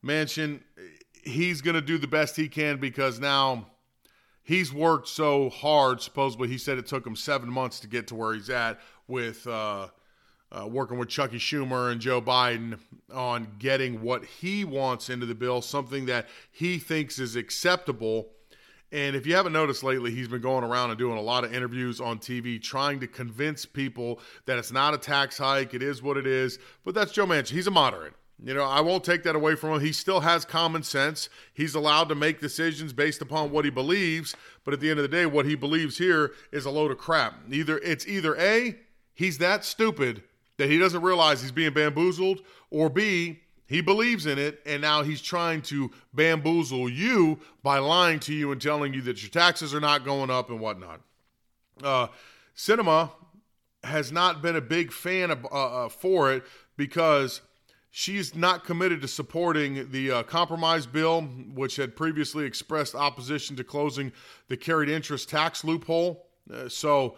Manchin, 0.03 0.61
he's 1.23 1.61
going 1.61 1.75
to 1.75 1.81
do 1.81 1.97
the 1.97 2.07
best 2.07 2.35
he 2.35 2.47
can 2.47 2.77
because 2.77 3.19
now 3.19 3.67
he's 4.43 4.73
worked 4.73 5.07
so 5.07 5.49
hard. 5.49 6.01
Supposedly, 6.01 6.47
he 6.47 6.57
said 6.57 6.77
it 6.77 6.87
took 6.87 7.05
him 7.05 7.15
seven 7.15 7.49
months 7.49 7.79
to 7.81 7.87
get 7.87 8.07
to 8.07 8.15
where 8.15 8.33
he's 8.33 8.49
at 8.49 8.79
with 9.07 9.47
uh, 9.47 9.87
uh, 10.51 10.67
working 10.67 10.97
with 10.97 11.09
Chuckie 11.09 11.37
Schumer 11.37 11.91
and 11.91 12.01
Joe 12.01 12.21
Biden 12.21 12.79
on 13.13 13.47
getting 13.59 14.01
what 14.01 14.25
he 14.25 14.63
wants 14.65 15.09
into 15.09 15.25
the 15.25 15.35
bill, 15.35 15.61
something 15.61 16.05
that 16.07 16.27
he 16.51 16.79
thinks 16.79 17.19
is 17.19 17.35
acceptable. 17.35 18.29
And 18.91 19.15
if 19.15 19.27
you 19.27 19.35
haven't 19.35 19.53
noticed 19.53 19.83
lately, 19.83 20.11
he's 20.11 20.27
been 20.27 20.41
going 20.41 20.63
around 20.63 20.89
and 20.89 20.97
doing 20.97 21.17
a 21.17 21.21
lot 21.21 21.43
of 21.43 21.53
interviews 21.53 22.01
on 22.01 22.17
TV 22.17 22.59
trying 22.59 22.99
to 23.01 23.07
convince 23.07 23.63
people 23.65 24.19
that 24.45 24.57
it's 24.57 24.71
not 24.71 24.95
a 24.95 24.97
tax 24.97 25.37
hike, 25.37 25.75
it 25.75 25.83
is 25.83 26.01
what 26.01 26.17
it 26.17 26.25
is. 26.25 26.57
But 26.83 26.95
that's 26.95 27.11
Joe 27.11 27.27
Manchin. 27.27 27.51
He's 27.51 27.67
a 27.67 27.71
moderate. 27.71 28.13
You 28.43 28.53
know, 28.53 28.63
I 28.63 28.79
won't 28.79 29.03
take 29.03 29.23
that 29.23 29.35
away 29.35 29.55
from 29.55 29.73
him. 29.73 29.81
He 29.81 29.91
still 29.91 30.21
has 30.21 30.45
common 30.45 30.81
sense. 30.81 31.29
He's 31.53 31.75
allowed 31.75 32.07
to 32.07 32.15
make 32.15 32.39
decisions 32.39 32.93
based 32.93 33.21
upon 33.21 33.51
what 33.51 33.65
he 33.65 33.71
believes, 33.71 34.33
but 34.63 34.73
at 34.73 34.79
the 34.79 34.89
end 34.89 34.97
of 34.97 35.03
the 35.03 35.09
day, 35.09 35.25
what 35.25 35.45
he 35.45 35.55
believes 35.55 35.97
here 35.97 36.31
is 36.51 36.65
a 36.65 36.69
load 36.69 36.89
of 36.89 36.97
crap. 36.97 37.33
Either 37.51 37.77
it's 37.79 38.07
either 38.07 38.37
A, 38.37 38.77
he's 39.13 39.39
that 39.39 39.65
stupid 39.65 40.23
that 40.59 40.69
he 40.69 40.77
doesn't 40.77 41.01
realize 41.01 41.41
he's 41.41 41.53
being 41.53 41.73
bamboozled, 41.73 42.41
or 42.69 42.89
B, 42.89 43.39
he 43.65 43.79
believes 43.79 44.25
in 44.25 44.37
it 44.37 44.59
and 44.65 44.81
now 44.81 45.03
he's 45.03 45.21
trying 45.21 45.61
to 45.63 45.89
bamboozle 46.13 46.89
you 46.89 47.39
by 47.63 47.79
lying 47.79 48.19
to 48.21 48.33
you 48.33 48.51
and 48.51 48.61
telling 48.61 48.93
you 48.93 49.01
that 49.03 49.21
your 49.21 49.29
taxes 49.29 49.73
are 49.73 49.79
not 49.79 50.03
going 50.03 50.29
up 50.29 50.49
and 50.49 50.59
whatnot. 50.59 50.99
Uh, 51.81 52.07
Sinema 52.57 53.09
has 53.85 54.11
not 54.11 54.41
been 54.41 54.57
a 54.57 54.61
big 54.61 54.91
fan 54.91 55.31
of, 55.31 55.45
uh, 55.45 55.85
uh, 55.85 55.89
for 55.89 56.33
it 56.33 56.43
because 56.75 57.39
she's 57.89 58.35
not 58.35 58.65
committed 58.65 59.01
to 59.01 59.07
supporting 59.07 59.89
the 59.91 60.11
uh, 60.11 60.23
compromise 60.23 60.85
bill, 60.85 61.21
which 61.21 61.77
had 61.77 61.95
previously 61.95 62.43
expressed 62.43 62.95
opposition 62.95 63.55
to 63.55 63.63
closing 63.63 64.11
the 64.49 64.57
carried 64.57 64.89
interest 64.89 65.29
tax 65.29 65.63
loophole. 65.63 66.25
Uh, 66.53 66.67
so, 66.67 67.15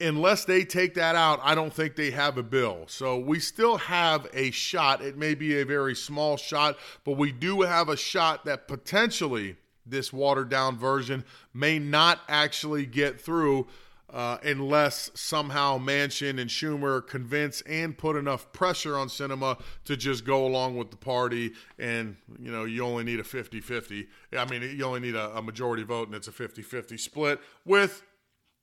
unless 0.00 0.44
they 0.44 0.64
take 0.64 0.94
that 0.94 1.14
out, 1.14 1.40
I 1.42 1.54
don't 1.54 1.72
think 1.72 1.96
they 1.96 2.10
have 2.10 2.38
a 2.38 2.42
bill. 2.42 2.84
So, 2.86 3.18
we 3.18 3.38
still 3.40 3.76
have 3.78 4.26
a 4.32 4.50
shot. 4.50 5.02
It 5.02 5.16
may 5.16 5.34
be 5.34 5.60
a 5.60 5.64
very 5.64 5.94
small 5.94 6.36
shot, 6.36 6.78
but 7.04 7.16
we 7.16 7.32
do 7.32 7.62
have 7.62 7.88
a 7.88 7.96
shot 7.96 8.44
that 8.44 8.68
potentially 8.68 9.56
this 9.86 10.12
watered 10.12 10.48
down 10.48 10.78
version 10.78 11.24
may 11.52 11.78
not 11.78 12.20
actually 12.28 12.86
get 12.86 13.20
through 13.20 13.66
uh, 14.12 14.38
unless 14.42 15.10
somehow 15.14 15.78
Manchin 15.78 16.40
and 16.40 16.50
Schumer 16.50 17.06
convince 17.06 17.60
and 17.62 17.96
put 17.96 18.16
enough 18.16 18.52
pressure 18.52 18.96
on 18.96 19.08
Sinema 19.08 19.60
to 19.84 19.96
just 19.96 20.24
go 20.24 20.46
along 20.46 20.76
with 20.76 20.90
the 20.90 20.96
party. 20.96 21.52
And, 21.78 22.16
you 22.40 22.50
know, 22.50 22.64
you 22.64 22.84
only 22.84 23.04
need 23.04 23.20
a 23.20 23.24
50 23.24 23.60
50. 23.60 24.08
I 24.36 24.44
mean, 24.46 24.62
you 24.62 24.84
only 24.84 25.00
need 25.00 25.14
a, 25.14 25.36
a 25.36 25.42
majority 25.42 25.84
vote, 25.84 26.08
and 26.08 26.16
it's 26.16 26.28
a 26.28 26.32
50 26.32 26.62
50 26.62 26.96
split 26.98 27.40
with, 27.64 28.02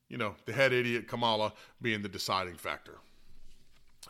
you 0.09 0.17
know, 0.17 0.35
the 0.45 0.53
head 0.53 0.73
idiot 0.73 1.07
Kamala 1.07 1.53
being 1.81 2.01
the 2.01 2.09
deciding 2.09 2.55
factor. 2.55 2.95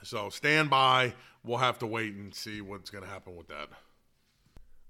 So 0.04 0.30
stand 0.30 0.70
by. 0.70 1.14
We'll 1.44 1.58
have 1.58 1.80
to 1.80 1.88
wait 1.88 2.14
and 2.14 2.34
see 2.34 2.62
what's 2.62 2.90
going 2.90 3.04
to 3.04 3.10
happen 3.10 3.36
with 3.36 3.48
that. 3.48 3.70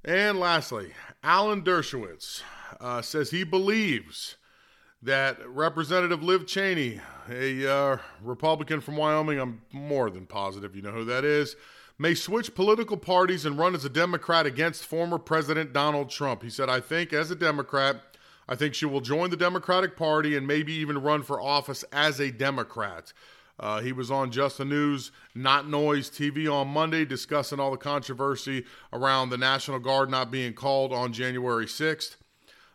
And 0.04 0.40
lastly, 0.40 0.92
Alan 1.24 1.64
Dershowitz 1.64 2.42
uh, 2.80 3.02
says 3.02 3.30
he 3.30 3.44
believes 3.44 4.38
that 5.02 5.38
Representative 5.48 6.24
Liz 6.24 6.46
Cheney, 6.46 7.00
a 7.30 7.72
uh, 7.72 7.98
Republican 8.22 8.82
from 8.82 8.98
Wyoming, 8.98 9.40
I'm 9.40 9.62
more 9.72 10.10
than 10.10 10.26
positive 10.26 10.76
you 10.76 10.82
know 10.82 10.92
who 10.92 11.06
that 11.06 11.24
is, 11.24 11.56
may 12.00 12.14
switch 12.14 12.56
political 12.56 12.98
parties 12.98 13.46
and 13.46 13.58
run 13.58 13.76
as 13.76 13.86
a 13.86 13.90
Democrat 13.90 14.46
against 14.46 14.86
former 14.86 15.18
President 15.18 15.74
Donald 15.74 16.10
Trump. 16.10 16.44
He 16.44 16.50
said, 16.50 16.70
I 16.70 16.80
think 16.80 17.14
as 17.14 17.32
a 17.32 17.36
Democrat, 17.36 18.07
I 18.48 18.56
think 18.56 18.74
she 18.74 18.86
will 18.86 19.02
join 19.02 19.30
the 19.30 19.38
Democratic 19.38 19.98
Party 19.98 20.36
and 20.38 20.48
maybe 20.48 20.74
even 20.74 21.02
run 21.02 21.24
for 21.24 21.42
office 21.42 21.84
as 21.92 22.20
a 22.20 22.32
Democrat. 22.32 23.14
Uh, 23.60 23.82
he 23.82 23.92
was 23.92 24.12
on 24.12 24.32
Just 24.32 24.60
the 24.60 24.66
News, 24.66 25.12
Not 25.34 25.68
Noise 25.68 26.10
TV 26.10 26.52
on 26.52 26.68
Monday 26.68 27.06
discussing 27.06 27.60
all 27.60 27.72
the 27.72 27.78
controversy 27.78 28.66
around 28.94 29.30
the 29.30 29.38
National 29.38 29.80
Guard 29.80 30.10
not 30.10 30.32
being 30.32 30.54
called 30.54 30.94
on 30.94 31.12
January 31.12 31.66
6th. 31.66 32.18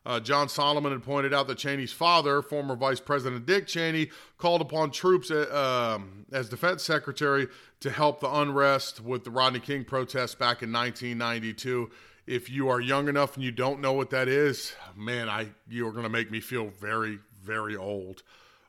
Uh, 0.05 0.19
John 0.19 0.49
Solomon 0.49 0.91
had 0.91 1.05
pointed 1.05 1.33
out 1.33 1.47
that 1.47 1.59
Cheney's 1.59 1.93
father, 1.93 2.43
former 2.43 2.75
Vice 2.75 2.99
President 2.99 3.47
Dick 3.47 3.69
Cheney, 3.69 4.11
called 4.37 4.61
upon 4.61 4.91
troops 4.91 5.31
uh, 5.31 5.95
um, 5.97 6.27
as 6.33 6.49
defense 6.49 6.83
secretary 6.83 7.47
to 7.79 7.91
help 7.91 8.19
the 8.19 8.29
unrest 8.29 9.01
with 9.01 9.23
the 9.23 9.31
Rodney 9.31 9.61
King 9.61 9.85
protests 9.85 10.35
back 10.35 10.63
in 10.63 10.73
1992. 10.73 11.89
If 12.27 12.49
you 12.49 12.69
are 12.69 12.81
young 12.81 13.09
enough 13.09 13.35
and 13.35 13.45
you 13.45 13.51
don't 13.51 13.81
know 13.81 13.93
what 13.93 14.11
that 14.11 14.29
is, 14.29 14.75
man, 14.97 15.29
I 15.29 15.49
you 15.69 15.87
are 15.89 15.93
going 15.93 16.05
to 16.05 16.09
make 16.09 16.31
me 16.31 16.41
feel 16.41 16.69
very, 16.81 17.19
very 17.43 17.77
old. 17.77 18.23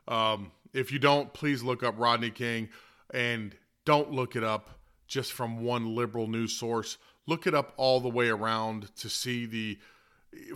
Um, 0.08 0.50
if 0.72 0.90
you 0.90 0.98
don't, 0.98 1.32
please 1.32 1.62
look 1.62 1.82
up 1.82 1.94
Rodney 1.96 2.30
King 2.30 2.68
and 3.12 3.54
don't 3.84 4.10
look 4.10 4.34
it 4.34 4.42
up 4.42 4.70
just 5.06 5.32
from 5.32 5.62
one 5.62 5.94
liberal 5.94 6.26
news 6.26 6.52
source. 6.52 6.98
Look 7.26 7.46
it 7.46 7.54
up 7.54 7.72
all 7.76 8.00
the 8.00 8.08
way 8.08 8.28
around 8.28 8.94
to 8.96 9.08
see 9.08 9.46
the 9.46 9.78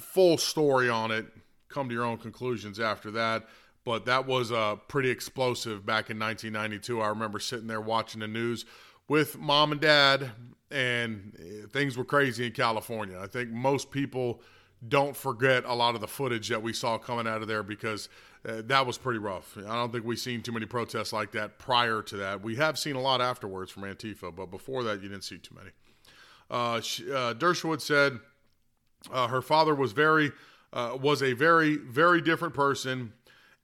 full 0.00 0.37
story 0.37 0.90
on 0.90 1.12
it. 1.12 1.26
Come 1.68 1.88
to 1.88 1.94
your 1.94 2.04
own 2.04 2.18
conclusions 2.18 2.80
after 2.80 3.11
that. 3.12 3.46
But 3.84 4.06
that 4.06 4.26
was 4.26 4.52
uh, 4.52 4.76
pretty 4.88 5.08
explosive 5.08 5.87
back 5.87 6.11
in 6.11 6.18
1992. 6.18 7.00
I 7.00 7.08
remember 7.08 7.38
sitting 7.38 7.68
there 7.68 7.80
watching 7.80 8.20
the 8.20 8.28
news 8.28 8.66
with 9.09 9.38
mom 9.38 9.73
and 9.73 9.81
dad, 9.81 10.31
and 10.71 11.35
eh, 11.38 11.66
things 11.73 11.97
were 11.97 12.05
crazy 12.05 12.47
in 12.47 12.53
California. 12.53 13.18
I 13.18 13.27
think 13.27 13.51
most 13.51 13.90
people 13.90 14.42
don't 14.87 15.16
forget 15.16 15.64
a 15.64 15.75
lot 15.75 15.94
of 15.94 16.01
the 16.01 16.07
footage 16.07 16.49
that 16.49 16.62
we 16.62 16.73
saw 16.73 16.99
coming 16.99 17.27
out 17.27 17.42
of 17.42 17.49
there 17.49 17.62
because 17.62 18.09
uh, 18.49 18.62
that 18.66 18.87
was 18.87 18.97
pretty 18.97 19.18
rough. 19.18 19.57
I 19.57 19.75
don't 19.75 19.90
think 19.92 20.05
we've 20.05 20.18
seen 20.18 20.42
too 20.42 20.53
many 20.53 20.66
protests 20.66 21.12
like 21.12 21.33
that 21.33 21.59
prior 21.59 22.03
to 22.03 22.16
that. 22.18 22.42
We 22.42 22.57
have 22.57 22.79
seen 22.79 22.94
a 22.94 23.01
lot 23.01 23.21
afterwards 23.21 23.73
from 23.73 23.83
Antifa, 23.83 24.35
but 24.35 24.51
before 24.51 24.85
that, 24.85 25.03
you 25.03 25.09
didn't 25.09 25.25
see 25.25 25.38
too 25.38 25.55
many. 25.57 25.71
Uh, 26.51 26.81
she, 26.81 27.11
uh, 27.11 27.35
Dershowitz 27.35 27.83
said 27.83 28.21
uh, 29.12 29.29
her 29.29 29.42
father 29.42 29.75
was 29.75 29.92
very 29.92 30.33
uh, 30.73 30.97
was 31.01 31.23
a 31.23 31.33
very 31.33 31.77
very 31.77 32.21
different 32.21 32.55
person, 32.55 33.12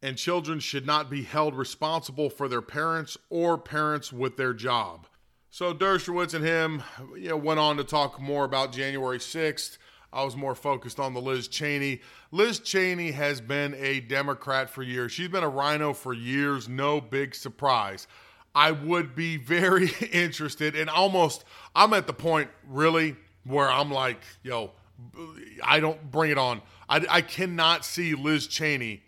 and 0.02 0.16
children 0.16 0.58
should 0.58 0.86
not 0.86 1.10
be 1.10 1.22
held 1.22 1.54
responsible 1.54 2.28
for 2.28 2.48
their 2.48 2.62
parents 2.62 3.16
or 3.30 3.56
parents 3.56 4.12
with 4.12 4.36
their 4.36 4.52
job. 4.52 5.06
So 5.54 5.72
Dershowitz 5.72 6.34
and 6.34 6.44
him, 6.44 6.82
you 7.16 7.28
know, 7.28 7.36
went 7.36 7.60
on 7.60 7.76
to 7.76 7.84
talk 7.84 8.20
more 8.20 8.44
about 8.44 8.72
January 8.72 9.20
sixth. 9.20 9.78
I 10.12 10.24
was 10.24 10.34
more 10.34 10.56
focused 10.56 10.98
on 10.98 11.14
the 11.14 11.20
Liz 11.20 11.46
Cheney. 11.46 12.00
Liz 12.32 12.58
Cheney 12.58 13.12
has 13.12 13.40
been 13.40 13.72
a 13.74 14.00
Democrat 14.00 14.68
for 14.68 14.82
years. 14.82 15.12
She's 15.12 15.28
been 15.28 15.44
a 15.44 15.48
RINO 15.48 15.92
for 15.92 16.12
years. 16.12 16.68
No 16.68 17.00
big 17.00 17.36
surprise. 17.36 18.08
I 18.52 18.72
would 18.72 19.14
be 19.14 19.36
very 19.36 19.92
interested, 20.10 20.74
and 20.74 20.90
almost, 20.90 21.44
I'm 21.76 21.92
at 21.92 22.08
the 22.08 22.12
point 22.12 22.50
really 22.68 23.14
where 23.44 23.70
I'm 23.70 23.92
like, 23.92 24.18
yo, 24.42 24.72
I 25.62 25.78
don't 25.78 26.10
bring 26.10 26.32
it 26.32 26.38
on. 26.38 26.62
I, 26.88 27.06
I 27.08 27.20
cannot 27.20 27.84
see 27.84 28.16
Liz 28.16 28.48
Cheney 28.48 29.04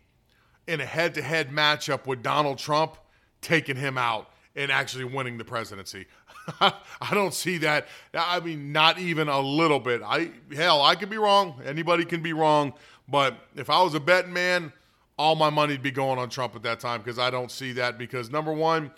in 0.69 0.81
a 0.81 0.87
head 0.87 1.15
to 1.15 1.23
head 1.23 1.51
matchup 1.51 2.07
with 2.07 2.23
Donald 2.23 2.59
Trump 2.59 2.99
taking 3.41 3.75
him 3.75 3.99
out 3.99 4.31
and 4.57 4.73
actually 4.73 5.05
winning 5.05 5.37
the 5.39 5.45
presidency. 5.45 6.07
I 6.61 7.13
don't 7.13 7.35
see 7.35 7.59
that. 7.59 7.87
I 8.15 8.41
mean, 8.41 8.73
not 8.73 8.99
even 8.99 9.29
a 9.29 9.41
little 9.41 9.81
bit. 9.81 10.03
I 10.05 10.31
hell, 10.55 10.83
I 10.83 10.95
could 10.95 11.11
be 11.11 11.19
wrong. 11.19 11.61
Anybody 11.65 12.05
can 12.05 12.23
be 12.23 12.33
wrong. 12.33 12.73
But 13.09 13.39
if 13.55 13.71
I 13.71 13.83
was 13.83 13.95
a 13.95 14.01
betting 14.01 14.33
man, 14.33 14.73
all 15.19 15.35
my 15.35 15.51
money'd 15.51 15.83
be 15.83 15.91
going 15.91 16.19
on 16.19 16.29
Trump 16.29 16.55
at 16.57 16.63
that 16.63 16.81
time 16.81 17.01
because 17.01 17.19
I 17.19 17.31
don't 17.31 17.51
see 17.51 17.73
that. 17.73 17.99
Because 17.99 18.31
number 18.31 18.53
one, 18.53 18.91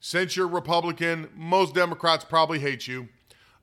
since 0.00 0.36
you're 0.36 0.48
Republican, 0.48 1.28
most 1.34 1.74
Democrats 1.74 2.24
probably 2.24 2.58
hate 2.58 2.86
you 2.86 3.08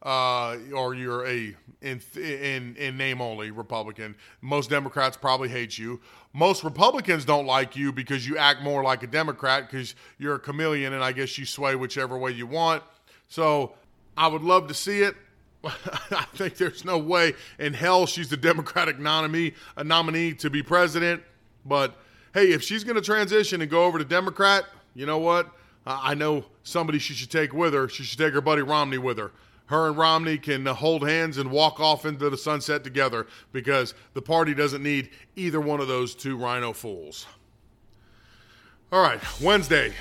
uh, 0.03 0.57
or 0.73 0.93
you're 0.95 1.25
a 1.27 1.55
in, 1.81 2.01
in 2.15 2.75
in 2.75 2.97
name 2.97 3.21
only 3.21 3.51
Republican. 3.51 4.15
Most 4.41 4.69
Democrats 4.69 5.17
probably 5.17 5.49
hate 5.49 5.77
you. 5.77 5.99
Most 6.33 6.63
Republicans 6.63 7.25
don't 7.25 7.45
like 7.45 7.75
you 7.75 7.91
because 7.91 8.27
you 8.27 8.37
act 8.37 8.61
more 8.61 8.83
like 8.83 9.03
a 9.03 9.07
Democrat 9.07 9.69
because 9.69 9.95
you're 10.17 10.35
a 10.35 10.39
chameleon, 10.39 10.93
and 10.93 11.03
I 11.03 11.11
guess 11.11 11.37
you 11.37 11.45
sway 11.45 11.75
whichever 11.75 12.17
way 12.17 12.31
you 12.31 12.47
want. 12.47 12.83
So 13.31 13.71
I 14.17 14.27
would 14.27 14.41
love 14.41 14.67
to 14.67 14.73
see 14.73 15.03
it. 15.03 15.15
I 15.63 16.25
think 16.35 16.57
there's 16.57 16.83
no 16.83 16.97
way 16.97 17.33
in 17.59 17.73
hell 17.73 18.05
she's 18.05 18.27
the 18.27 18.35
Democratic 18.35 18.99
nominee, 18.99 19.53
a 19.77 19.83
nominee 19.85 20.33
to 20.33 20.49
be 20.49 20.61
president. 20.61 21.23
But 21.65 21.95
hey, 22.33 22.51
if 22.51 22.61
she's 22.61 22.83
going 22.83 22.97
to 22.97 23.01
transition 23.01 23.61
and 23.61 23.71
go 23.71 23.85
over 23.85 23.97
to 23.97 24.03
Democrat, 24.05 24.65
you 24.95 25.05
know 25.05 25.19
what? 25.19 25.49
I 25.85 26.13
know 26.13 26.43
somebody 26.63 26.99
she 26.99 27.13
should 27.13 27.31
take 27.31 27.53
with 27.53 27.73
her. 27.73 27.87
She 27.87 28.03
should 28.03 28.19
take 28.19 28.33
her 28.33 28.41
buddy 28.41 28.63
Romney 28.63 28.97
with 28.97 29.17
her 29.17 29.31
her 29.67 29.87
and 29.87 29.97
Romney 29.97 30.37
can 30.37 30.67
uh, 30.67 30.73
hold 30.73 31.07
hands 31.07 31.37
and 31.37 31.49
walk 31.49 31.79
off 31.79 32.05
into 32.05 32.29
the 32.29 32.35
sunset 32.35 32.83
together 32.83 33.25
because 33.53 33.93
the 34.13 34.21
party 34.21 34.53
doesn't 34.53 34.83
need 34.83 35.11
either 35.37 35.61
one 35.61 35.79
of 35.79 35.87
those 35.87 36.13
two 36.13 36.35
RINO 36.35 36.73
fools. 36.73 37.25
All 38.91 39.01
right, 39.01 39.21
Wednesday. 39.41 39.93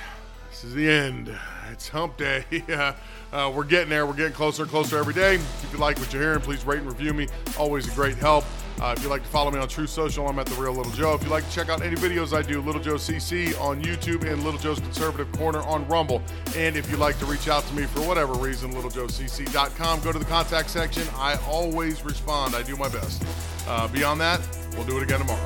This 0.51 0.65
is 0.65 0.75
the 0.75 0.91
end. 0.91 1.33
It's 1.71 1.89
hump 1.89 2.19
day. 2.19 2.45
uh, 3.33 3.53
we're 3.55 3.65
getting 3.65 3.89
there. 3.89 4.07
We're 4.07 4.15
getting 4.15 4.33
closer 4.33 4.63
and 4.63 4.71
closer 4.71 4.99
every 4.99 5.15
day. 5.15 5.35
If 5.35 5.69
you 5.73 5.79
like 5.79 5.99
what 5.99 6.13
you're 6.13 6.23
hearing, 6.23 6.41
please 6.41 6.65
rate 6.65 6.81
and 6.81 6.89
review 6.89 7.13
me. 7.13 7.29
Always 7.59 7.89
a 7.91 7.95
great 7.95 8.17
help. 8.17 8.45
Uh, 8.81 8.95
if 8.97 9.03
you'd 9.03 9.11
like 9.11 9.23
to 9.23 9.29
follow 9.29 9.51
me 9.51 9.59
on 9.59 9.69
Truth 9.69 9.91
Social, 9.91 10.27
I'm 10.27 10.39
at 10.39 10.47
The 10.47 10.55
Real 10.55 10.73
Little 10.73 10.93
Joe. 10.93 11.15
If 11.15 11.23
you'd 11.23 11.31
like 11.31 11.47
to 11.47 11.55
check 11.55 11.69
out 11.69 11.83
any 11.83 11.97
videos 11.97 12.35
I 12.35 12.41
do, 12.41 12.63
Little 12.63 12.81
Joe 12.81 12.95
CC 12.95 13.59
on 13.61 13.83
YouTube 13.83 14.25
and 14.25 14.43
Little 14.43 14.59
Joe's 14.59 14.81
Conservative 14.81 15.31
Corner 15.33 15.61
on 15.61 15.87
Rumble. 15.87 16.23
And 16.57 16.77
if 16.77 16.91
you'd 16.91 16.99
like 16.99 17.19
to 17.19 17.27
reach 17.27 17.47
out 17.49 17.65
to 17.67 17.75
me 17.75 17.83
for 17.85 18.01
whatever 18.01 18.33
reason, 18.33 18.73
littlejoecc.com, 18.73 20.01
go 20.01 20.13
to 20.13 20.19
the 20.19 20.25
contact 20.25 20.71
section. 20.71 21.07
I 21.15 21.37
always 21.47 22.03
respond. 22.05 22.55
I 22.55 22.63
do 22.63 22.75
my 22.77 22.89
best. 22.89 23.23
Uh, 23.69 23.87
beyond 23.89 24.19
that, 24.23 24.41
we'll 24.73 24.87
do 24.87 24.97
it 24.97 25.03
again 25.03 25.21
tomorrow. 25.21 25.45